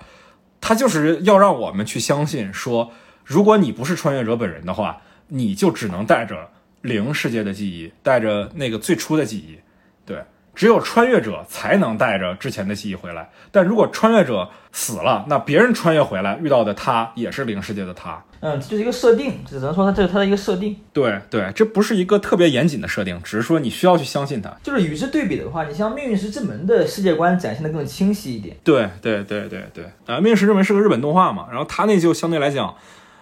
[0.60, 2.92] 他就是要让我们去相信说，
[3.24, 6.50] 如果你不是穿越者本人的话，你就只能带着
[6.82, 9.58] 零世界的记忆，带着那个最初的记忆。
[10.06, 10.24] 对，
[10.56, 13.30] 只有穿越者才能带着之前的记忆回来。
[13.52, 18.24] 但如果穿越者死了，那别人穿越回来遇到的他也是零世界的他。
[18.40, 20.80] 嗯，这就是一个设定，只能说它这是它的一个设定。
[20.94, 24.56] 对对，这不是一个特别严谨的设定，只是说你需要去相信它。
[24.62, 28.56] 就是与之对比的话，你像《命运石之门》的世界观展现的更清晰一点。
[28.64, 32.76] 对对对对对，啊，《命运石之门》是个日本动画嘛，然后它那就相对来讲，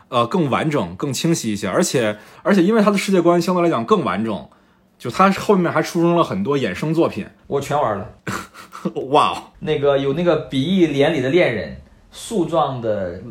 [0.10, 4.50] 呃，更完整、更清晰一些，而且而且因为它的世界观相对来讲更完整，
[4.98, 7.26] 就它后面还出生了很多衍生作品。
[7.48, 8.10] 我全玩了，
[9.12, 11.70] 哇哦，那个有那个《比翼连理的恋人》。
[12.18, 13.22] 树状的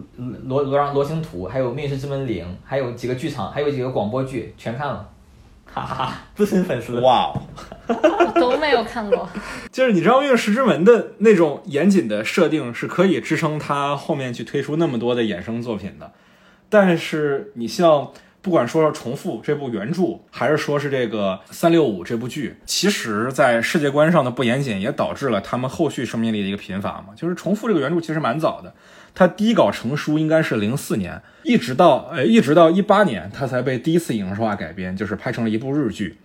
[0.44, 5.08] 罗罗让罗星图，还有《命运石之门零》，还有几个剧场，还有几个广播剧，全看了，
[5.64, 6.12] 哈哈哈！
[6.34, 7.40] 资深粉丝，哇哦，
[8.34, 9.26] 都没有看过。
[9.72, 16.12] 就是你知道《命运石之门》的那种严谨的设定是可以支撑他后面去推出那么多的衍生作品的，
[16.74, 18.10] 但是你像。
[18.44, 27.14] 不管说是重复这部原著，还是说是这个三六五这部剧，其实，在世界观上的不严谨，也导致了他们后续生命力的一个贫乏嘛。
[27.16, 28.74] 就是重复这个原著其实蛮早的，
[29.14, 36.18] 它第一稿成书应该是零四年，一直到呃一直到一八年，它才被第一次影视化改编，就是拍成了一部日剧，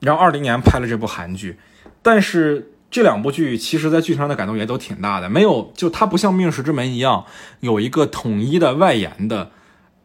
[0.00, 1.56] 然后二零年拍了这部韩剧。
[2.02, 7.24] 但是这两部剧其实在剧情上的改动也都挺大的，没有就它不像《命石之门》一样
[7.60, 9.52] 有一个统一的外延的。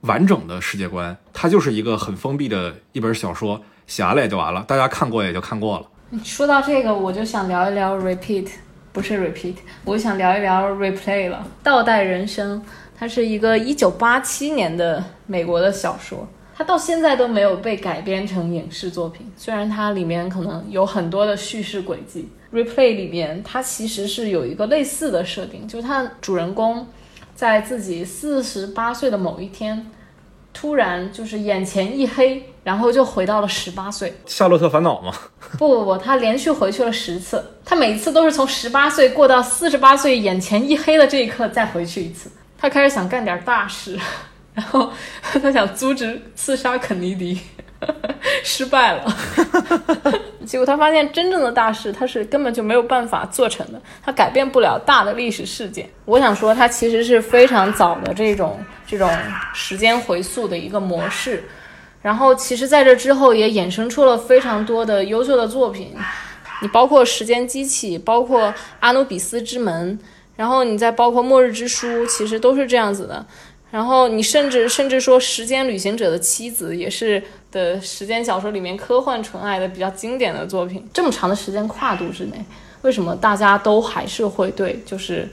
[0.02, 5.86] 完整的世界观，它就是一个很封闭的一本小说，写完了也就完了，大家看过也就看过了。
[6.24, 8.48] 说到这个，我就想聊一聊 repeat，
[8.94, 11.46] 不是 repeat，我想聊一聊 replay 了。
[11.64, 12.64] 倒带人生，
[12.98, 19.30] 它是一个一九八七年的美国的小说，它到现在都没有被改编成影视作品。
[19.36, 26.88] 虽然它里面可能有很多的叙事轨迹，replay 里面它其实是有一个类似的设定，就是它主人公。
[27.38, 29.92] 在自己四十八岁的某一天，
[30.52, 34.12] 突然就是眼前一黑，然后就回到了十八岁。
[34.26, 35.14] 夏洛特烦恼吗？
[35.60, 42.32] 不不不，他连续回去了十次，他每次都是从十八岁过到四十八岁眼前一黑的这一刻再回去一次。
[42.58, 43.96] 他开始想干点大事，
[44.56, 47.40] 然后 他想阻止刺杀肯尼迪。
[48.44, 49.06] 失败了，
[50.46, 55.88] 结果他发现真正的大事他是根本就没有办法做成的，他改变不了大的历史事件。
[56.06, 59.10] 我想说，他其实是非常早的这种这种
[59.54, 61.44] 时间回溯的一个模式，
[62.02, 65.96] 然后其实在这之后也衍生出了非常多的优秀的作品，
[66.62, 68.48] 你包括《时间机器》，包括
[68.80, 69.98] 《阿努比斯之门》，
[70.36, 73.26] 然后你再包括《末日之书》，其实都是这样子的。
[73.70, 80.88] 然后你甚至甚至说，《时间旅行者的妻子》也是的时间小说里面科幻纯爱的比较经典的作品。
[80.94, 82.46] 这么长的时间跨度之内，
[82.84, 85.30] 为什么大家都还是会对就是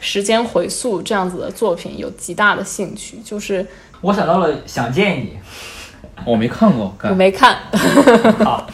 [0.00, 3.18] 时间回溯这样子的作品有极大的兴趣？
[3.24, 3.64] 就是
[4.00, 5.26] 我想到了《想见你》，
[6.24, 7.56] 我没看过，我没看。
[8.44, 8.66] 好，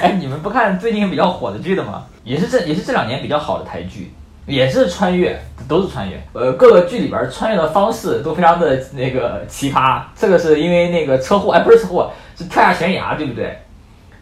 [0.00, 2.06] 哎，你们不看最近比较火的剧的吗？
[2.22, 4.12] 也是这也是这两年比较好的台剧。
[4.46, 6.22] 也是穿越，都是穿越。
[6.32, 10.00] 呃，各个剧里边穿越的方式都非常的那个奇葩。
[10.16, 13.58] 这个是因为那个车祸，哎，不是车祸，是跳下悬崖，对不对？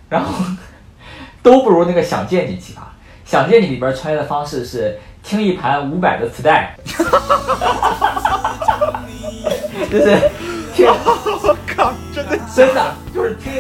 [0.09, 0.33] 然后
[1.43, 2.79] 都不如那个《想见你》奇葩。
[3.25, 6.77] 《想见你》里边穿越的方式是听一盘五百的磁带，
[9.91, 10.19] 就是
[10.75, 10.87] 听。
[12.15, 12.95] 真的真的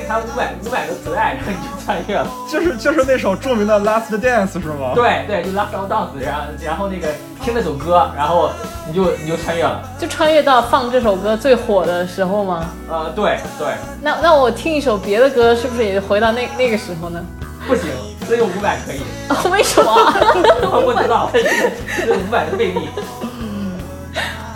[0.05, 2.27] 就是听一盘五百五百个磁带，然后你就穿越了。
[2.51, 4.93] 就是就是那首著名的《Last Dance》是吗？
[4.95, 5.89] 对对，就《Last Dance》，
[6.21, 7.09] 然后然后那个
[7.43, 8.51] 听那首歌，然后
[8.87, 9.83] 你就你就穿越了。
[9.99, 12.65] 就穿越到放这首歌最火的时候吗？
[12.89, 13.69] 呃，对对。
[14.03, 17.25] 那那我听一首别的歌，是不是也回到那那个时候呢？
[17.67, 17.89] 不行，
[18.29, 19.01] 只有五百可以。
[19.51, 19.91] 为什么？
[20.71, 22.89] 我不知道， 这五百的魅力。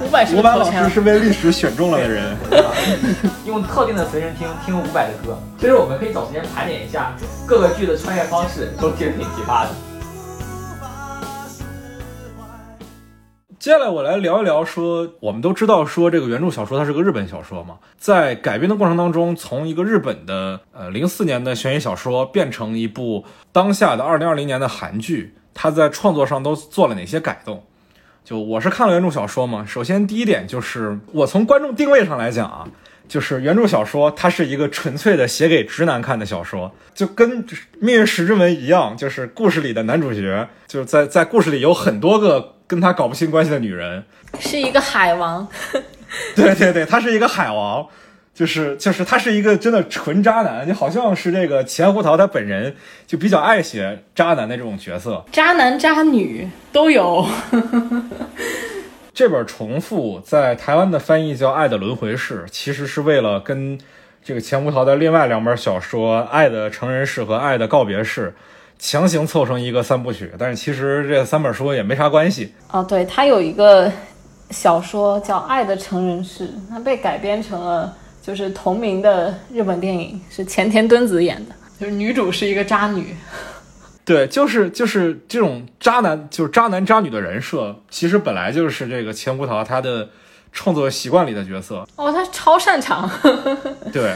[0.09, 2.35] 伍佰老师是被历史选中了的人，
[3.47, 5.39] 用特定的随身听听伍佰的歌。
[5.59, 7.15] 其实我们可以找时间盘点一下
[7.47, 9.71] 各个剧的穿越方式，都其实挺奇葩的。
[13.59, 27.63] 接下来我来聊一聊，说我们都知道，说这个原著小说它是个日本小说嘛，在改编的过程当中，从一个日本的呃零四年的悬疑小说变成一部当下的二零二零年的韩剧，它在创作上都做了哪些改动？
[28.29, 32.69] 就我是看了原著小说嘛，首先第一点就是我从观众定位上来讲啊，
[33.09, 37.43] 就是原著小说它是一个纯粹的写给直男看的小说，就跟
[37.81, 44.05] 《命运石之门》一样，就是故事里的男主角就是在在故事里有很多个跟他搞不清关系的女人，
[44.39, 45.49] 是一个海王，
[46.37, 47.87] 对对对，他是一个海王。
[48.39, 52.73] 就是就是他是一个真的纯渣男，就好像是这个钱胡桃他本人
[53.05, 57.27] 就比较爱写渣男的这种角色，渣男渣女都有。
[59.13, 63.77] 这本重复在台湾的翻译叫《爱的轮回式》，其实是为了跟
[64.23, 68.29] 这个钱胡桃的另外两本小说《爱的成人式》和《爱的告别式》
[68.79, 72.55] 强行凑成一个三部曲，但是其实这三本书也没啥关系。
[72.71, 73.91] 哦，对，他有一个
[74.51, 77.93] 小说叫《爱的成人式》，它被改编成了
[78.29, 83.17] 就是同名的日本电影，是前田敦子演的，就是女主是一个渣女。
[84.05, 90.11] 对，就是就是这种渣男，就是渣男渣女的人设，其实本来就是这个钱胡桃他的
[90.53, 91.87] 创作习惯里的角色。
[91.97, 93.11] 哦，他超擅长。
[93.91, 94.15] 对，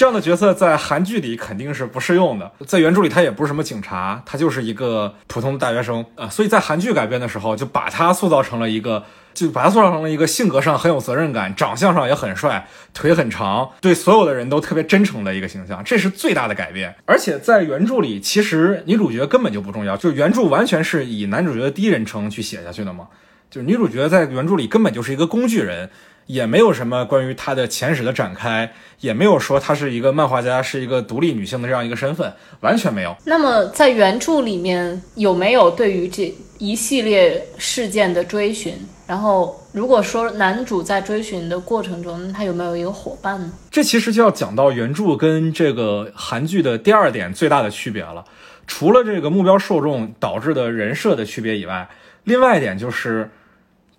[0.00, 9.04] 这样的角色在韩剧里肯定是不适用的，在原著里他也不是什么警察，他就是一个普通的大学生啊、所以在韩剧改编的时候，就把他塑造成了一个。
[9.34, 16.96] 就把他塑造成了一个性格上很有责任感，长相上也很帅，腿很长，对所有的人都特别真诚的一个形象，这是最大的改变。
[17.04, 23.06] 而且在原著里，其实女主角根本就不重要，就原著完全是以男主角的第一人称去写下去的嘛。
[23.50, 25.90] 就是女主角在原著里根本就是一个工具人，
[26.32, 33.16] 也没有什么关于她的前史的展开，也没有说她是一个漫画家，是一个独立女性的这样一个身份，完全没有。
[33.24, 38.74] 那么在原著里面有没有对于这一系列事件的追寻？
[39.06, 43.52] 然后如果说男主在追寻的过程中，他有没有一个伙伴呢？
[43.68, 48.24] 这其实就要讲到原著跟这个韩剧的第二点最大的区别了。
[48.68, 51.88] 除了这个目标受众导致的人设的区别以外，
[52.22, 53.28] 另外一点就是，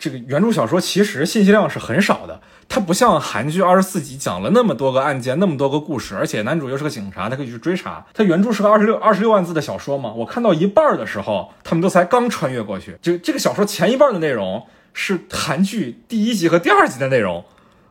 [0.02, 2.42] 这个原著小说其实信息量是很少的。
[2.68, 8.04] 它不像韩剧二十四集讲了那么多个案件，那么多个故事，而且男主又是个警察，他可以去追查。
[8.14, 12.98] 它原著是个二十六二十六万字的小说嘛，我看到一半的时候，他们都才刚穿越过去。
[13.00, 17.44] 就这个小说前一半的内容是韩剧第一集和第二集的内容，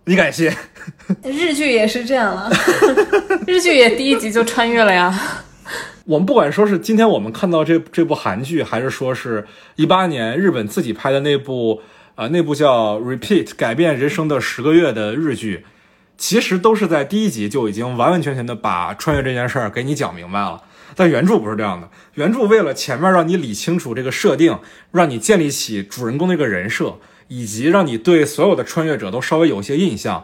[0.06, 0.50] 你敢信？
[1.22, 2.50] 日剧也是这样啊，
[3.46, 5.16] 日剧也第一集就穿越了呀。
[6.06, 9.46] 我们不管说是今天我们看到这这部韩剧，还是说是
[9.76, 11.82] 一八年日本自己拍的那部
[12.20, 15.64] 呃那部叫《Repeat》改变人生的十个月的日剧，
[16.18, 20.62] 其实都是在第一集就已经完完全全的把穿越这件事儿给你讲明白了。
[20.94, 24.58] 但原著不是这样的，原著为了前面让你理清楚这个设定，
[24.92, 26.98] 让你建立起主人公这个人设，
[27.28, 30.22] 以及让你对所有的穿越者都稍微有一些印象，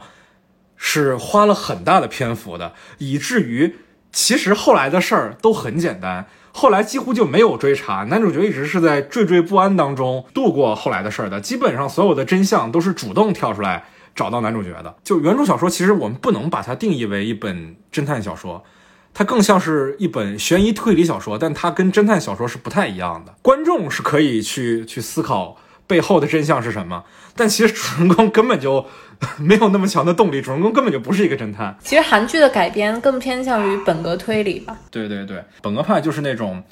[0.76, 3.76] 是花了很大的篇幅的，以至于
[4.12, 6.26] 其实后来的事儿都很简单，
[6.56, 13.84] 后来几乎就没有追查，男主角一直是在惴惴不安当中度过后来的事儿的，基本上所有的真相都是主动跳出来
[14.14, 14.96] 找到男主角的。
[15.04, 18.64] 就原著小说，其实我们不能把它定义为一本侦探小说。
[19.12, 23.34] 它更像是一本悬疑推理小说，但它跟侦探小说是不太一样的。
[23.42, 27.04] 观众是可以去去思考背后的真相是什么，
[27.34, 28.86] 但其实主人公根本就
[29.38, 31.76] 没有那么强的动力，主人公根本就不是一个侦探。
[31.80, 34.76] 其实韩剧的改编更偏向于本格推理吧。
[34.90, 36.62] 对对对，本格派就是那种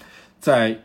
[0.41, 0.79] 在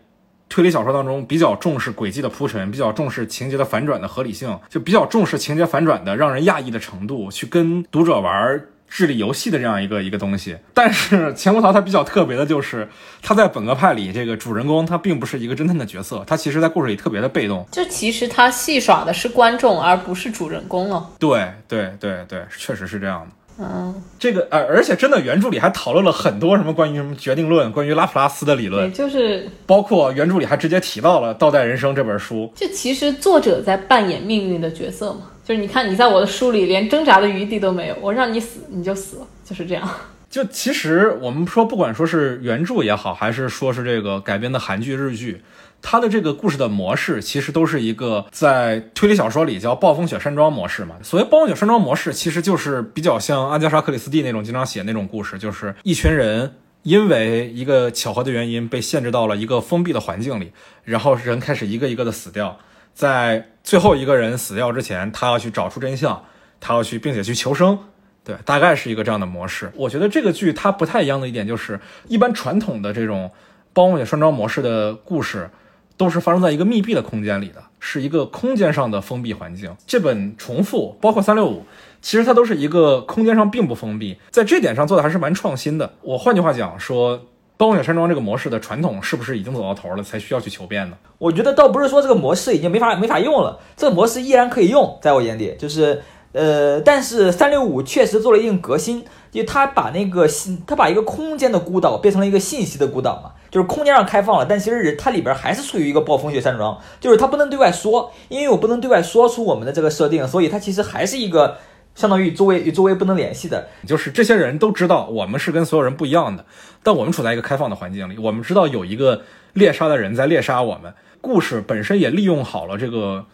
[0.48, 10.58] 推理小说当中比较重视轨迹的铺陈，比较重视情节的反转的合理性，就比较重视情节反转的让人讶异的程度，去跟读者玩智力游戏的这样一个一个东西。
[10.74, 12.90] 但是钱胡桃他比较特别的就是，
[13.22, 17.66] 他在本格派里这个主人公他并不是一个侦探的角色，他其实在故事里特别的被动。
[17.72, 21.10] 就其实他戏耍的是观众，而不是主人公了。
[21.20, 23.36] 对对对对，确实是这样的。
[23.62, 32.50] 嗯，这个呃，而且真的原著里还讨论了很多什么关于什么决定论，关于拉普拉斯的理论也，就是包括原著里还直接提到了《倒带人生》这本书。
[32.56, 35.24] 就其实作者在扮演命运的角色嘛。
[35.50, 39.90] 就是你看你在我的书里连挣扎的余地都没有，我让你死你就死了，就是这样。
[40.30, 45.42] 就其实我们说，不管说是原著也好，还是说是这个改编的韩剧、日剧，
[45.82, 50.98] 它的这个故事的模式，其实都是一个在推理小说里叫暴风雪山庄模式嘛。
[51.02, 60.52] 所谓暴风雪山庄模式，其实就是比较像阿加莎·克里斯蒂那种经常写那种故事，就是一群人因为一个巧合的原因被限制到了一个封闭的环境里，
[60.84, 62.60] 然后人开始一个一个的死掉，
[62.94, 66.26] 在最后一个人死掉之前，他要去找出真相，
[66.60, 67.78] 他要去并且去求生。
[68.24, 69.72] 对，大概是一个这样的模式。
[69.76, 73.30] 我觉得这个剧它不太一样的一点就是，一般传统的这种
[73.72, 75.52] 暴风雪山庄模式的故事，
[75.98, 79.78] 都是发生在一个密闭的空间里的，是一个空间上的封闭环境。
[79.86, 81.64] 这本重复，包括三六五，
[82.02, 85.94] 其实它都是一个空间上并不封闭，在这点上做的还是蛮创新的。
[86.02, 87.28] 我换句话讲说。
[87.60, 90.96] 暴风雪山庄这个模式的传统是不是已经走到头了，才需要去求变呢？
[91.18, 96.02] 我觉得倒不是说这个模式已经没法没法用了，这个模式依然可以用，在我眼里就是
[96.32, 111.58] 呃，但是三六五确实做了一定革新，就他把那个信，他把一个空间的孤岛变成了一个信息的孤岛嘛，就是空间上开放了，但其实它里边还是处于一个暴风雪山庄，就是它不能对外说，因为我不能对外说出我们的这个设定，所以它其实还是一个
[111.96, 116.46] 相当于与周围与周围不能联系的，就是这些人都知道我们是跟所有人不一样的，
[116.82, 119.24] 但我们处在一个开放的环境里，我们知道有一个
[119.54, 120.94] 猎杀的人在猎杀我们。
[121.22, 123.26] 故事本身也利用好了这个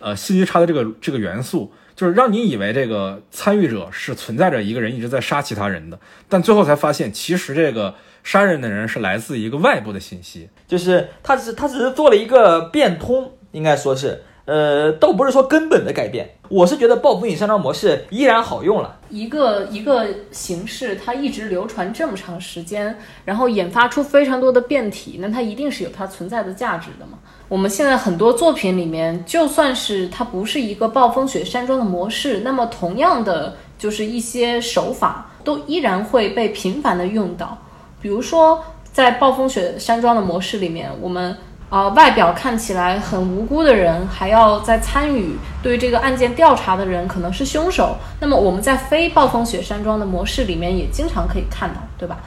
[0.00, 7.94] 呃信息差的这个这个元素，就是让你以为这个参与者是存在着一个人一直在杀其他人的，但最后才发现其实这个
[8.24, 10.48] 杀人的人是来自一个外部的信息。
[10.66, 16.26] 就是他只他只是做了一个变通，应该说是，呃，倒不是说根本的改变。
[16.48, 18.98] 我是觉得暴风雨山庄模式依然好用了。
[19.10, 22.96] 一个一个形式，它一直流传这么长时间，
[23.26, 27.18] 然后研发出非常多的变体，那它一定是有它存在的价值的嘛。
[27.46, 37.58] 我们现在很多作品里面，就算是它不是一个暴风雪山庄的模式，那么同样的就是一些手法都依然会被频繁的用到。
[38.00, 41.36] 比如说，在暴风雪山庄的模式里面，我们
[41.70, 47.96] 啊、外表看起来很无辜的人，还要在参与对这个案件调查的人可能是凶手。
[48.20, 52.18] 那么我们在非暴风雪山庄的模式里面也经常可以看到，对吧？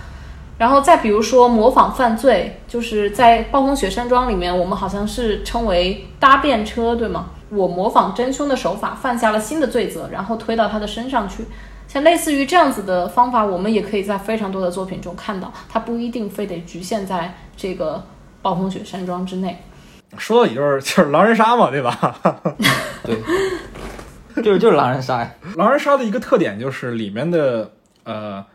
[0.59, 7.31] 然后再比如说模仿犯罪，就是在暴风雪山庄里面，我们好像是称为搭便车，对吗？
[7.49, 11.47] 我模仿真凶的手法，犯下了新的罪责，然后推到他的身上去。
[11.87, 18.05] 像类似于这样子的方法，我们也可以在非常多的作品中看到，它不一定非得局限在这个
[18.41, 19.63] 暴风雪山庄之内。
[20.17, 22.19] 说到底就是就是狼人杀嘛，对吧？
[23.03, 25.31] 对，就是就是狼人杀呀。
[25.55, 27.71] 狼人杀的一个特点就是里面的
[28.03, 28.45] 呃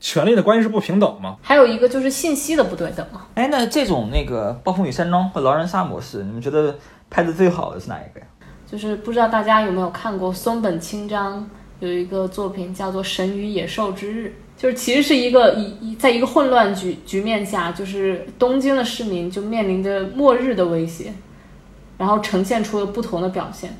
[0.00, 1.36] 权力的关系是不平等嘛。
[1.42, 3.26] 还有一个就是信息的不对等嘛。
[3.34, 6.76] 哎，那这种那个暴风雨山庄和狼人杀模式，你们觉得
[7.08, 8.26] 拍的最好的是哪一个呀？
[8.66, 14.26] 就是不知道大家有没有看过松本清张有一个作品叫做《神与野兽之日》，
[14.64, 21.12] 就是其实是一个一一在一个混乱局局面下，就是东京的市民就面临着末日的威胁，
[21.98, 23.76] 然后呈现出了不同的表现，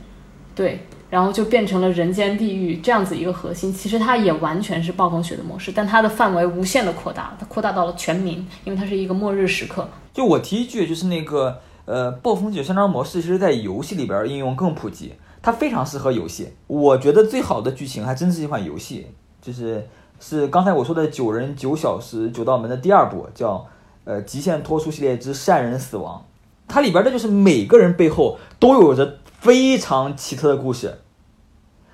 [0.54, 3.72] 对，然后就变成了人间地狱这样子一个核心。
[3.72, 9.88] 其实它也完全是暴风雪的模式，但它的范围无限的扩大，它扩大到了全民，因为它是一个末日时刻。
[10.12, 16.48] 就我提一句，就是那个呃，暴风雪山庄模式，其实在游戏里边应用更普及，它非常适合游戏。
[16.66, 19.06] 我觉得最好的剧情还真是一款游戏，
[19.40, 19.88] 就是
[20.20, 23.66] 是刚才我说的九人九小时九道门的第二部，叫
[24.04, 26.18] 呃《极限脱出系列之善人死亡》。
[26.66, 30.98] 它里边的就是每个人背后都有着非常奇特的故事，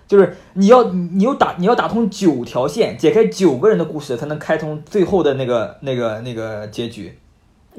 [0.06, 7.18] 就是你要你要打你要打通九条线，解开九个人的故事，才能开通最后的那个那个那个结局。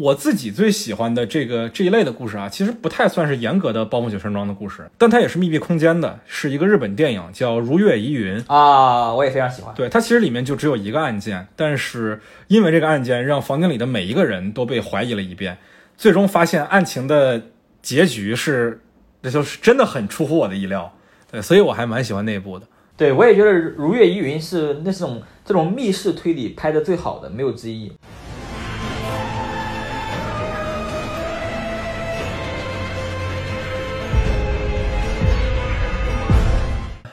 [0.02, 8.39] 我自己最喜欢的这个这一类的故事啊，其实不太算是严格的暴风雪山庄的故事，但它也是密闭空间的，是一个日本电影叫《如月疑云》。
[8.52, 9.72] 啊，我也非常喜欢。
[9.76, 15.56] 对，它其实里面就只有一个案件，但是因为这个案件让房间里的每一个人都被怀疑了一遍，
[15.95, 17.39] 最终发现案情的
[17.84, 18.82] 结局是，
[19.22, 20.91] 那就是真的很出乎我的意料。
[21.32, 22.66] 对，所以我还蛮喜欢那一部的。
[22.97, 27.91] 对，我也觉得《如月疑云》是那种这种密室推理拍的最好的，没有之一。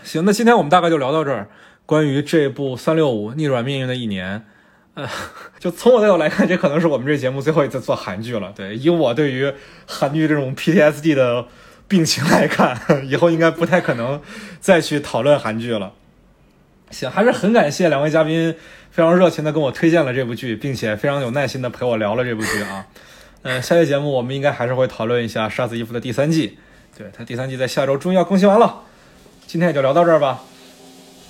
[0.09, 1.51] 行，那今天我们大概就聊到这儿。
[1.85, 4.39] 关于这部《三六五逆转命运的一年》，
[4.95, 5.07] 呃，
[5.61, 8.51] 就从我的角度来看，这可能是我们这节目最后一次做韩剧了。
[8.57, 9.53] 对，以我对于
[9.87, 11.47] 韩剧这种 PTSD 的
[11.87, 14.19] 病情来看， 以后应该不太可能
[14.61, 15.93] 再去讨论韩剧了。
[16.91, 18.55] 行，还是很感谢两位嘉宾
[18.91, 22.87] 非常热情的跟我推荐了这部剧，并且非常有耐心的陪我聊了这部剧啊。
[23.43, 26.57] 呃，下期节目我们应该还是会讨论一下《杀死伊芙》的第三季。
[26.97, 28.85] 对，它第三季在下周终于要更新完了。
[29.49, 30.43] 今天也就聊到这儿吧，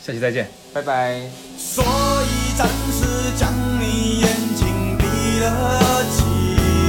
[0.05, 0.51] 下期再见。
[0.75, 1.21] 拜拜。
[1.57, 3.49] 所以暂时将
[3.79, 6.25] 你眼睛闭了起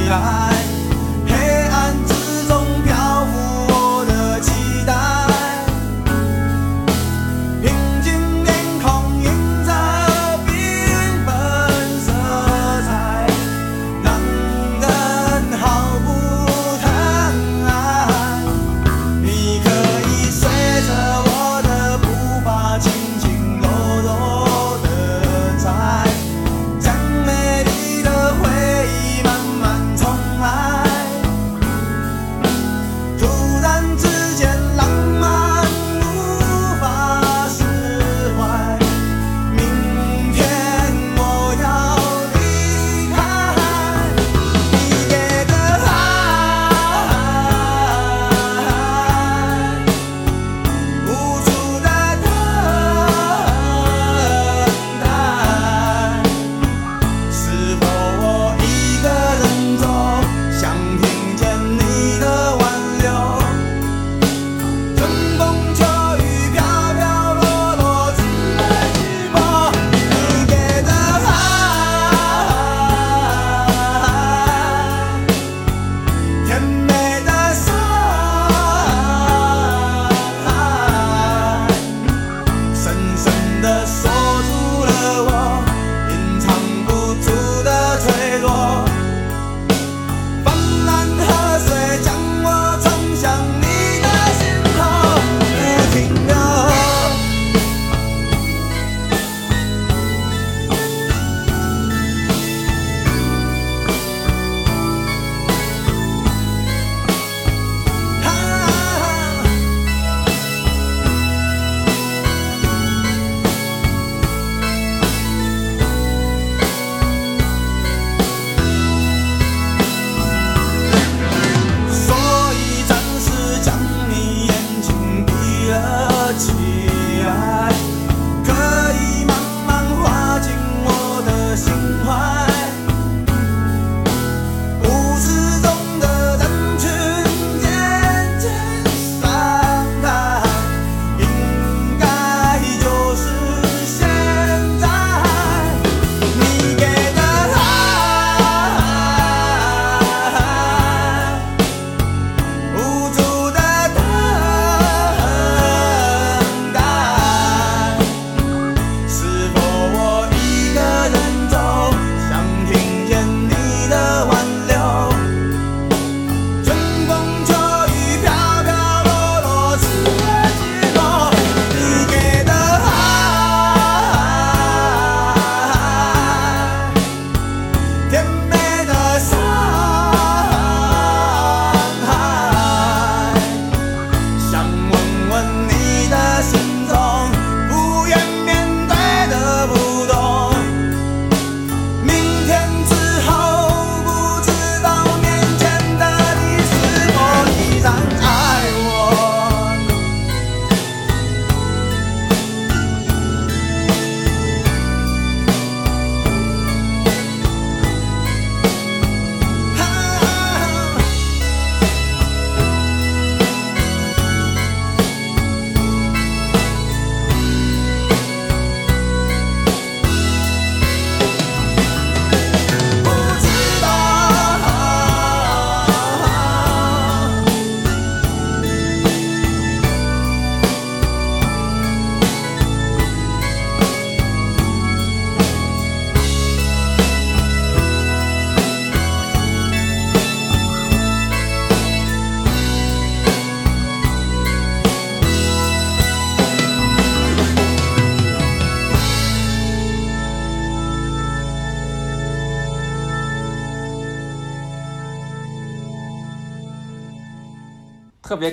[0.09, 0.51] 来，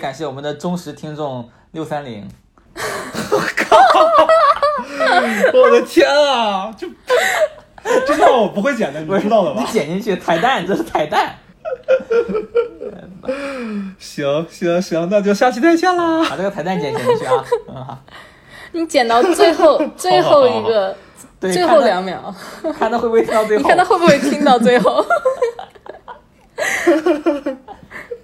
[0.07, 2.31] 感谢我们的忠实听众六三零，
[2.77, 3.77] 我靠！
[5.53, 6.73] 我的天啊！
[6.79, 6.87] 就
[8.07, 9.67] 这段我不会剪的，你知道的吧你？
[9.73, 11.35] 剪进去彩蛋，这是彩蛋。
[13.99, 16.25] 行行行，那就下期再见啦！
[16.31, 17.45] 把这个彩蛋剪剪进去啊。
[17.67, 17.99] 嗯好，
[18.71, 20.97] 你剪到最后最后一个
[21.41, 22.33] 对，最后两秒，
[22.79, 23.63] 看他会不会听到最后。
[23.65, 25.05] 你 看他会不会听到最后？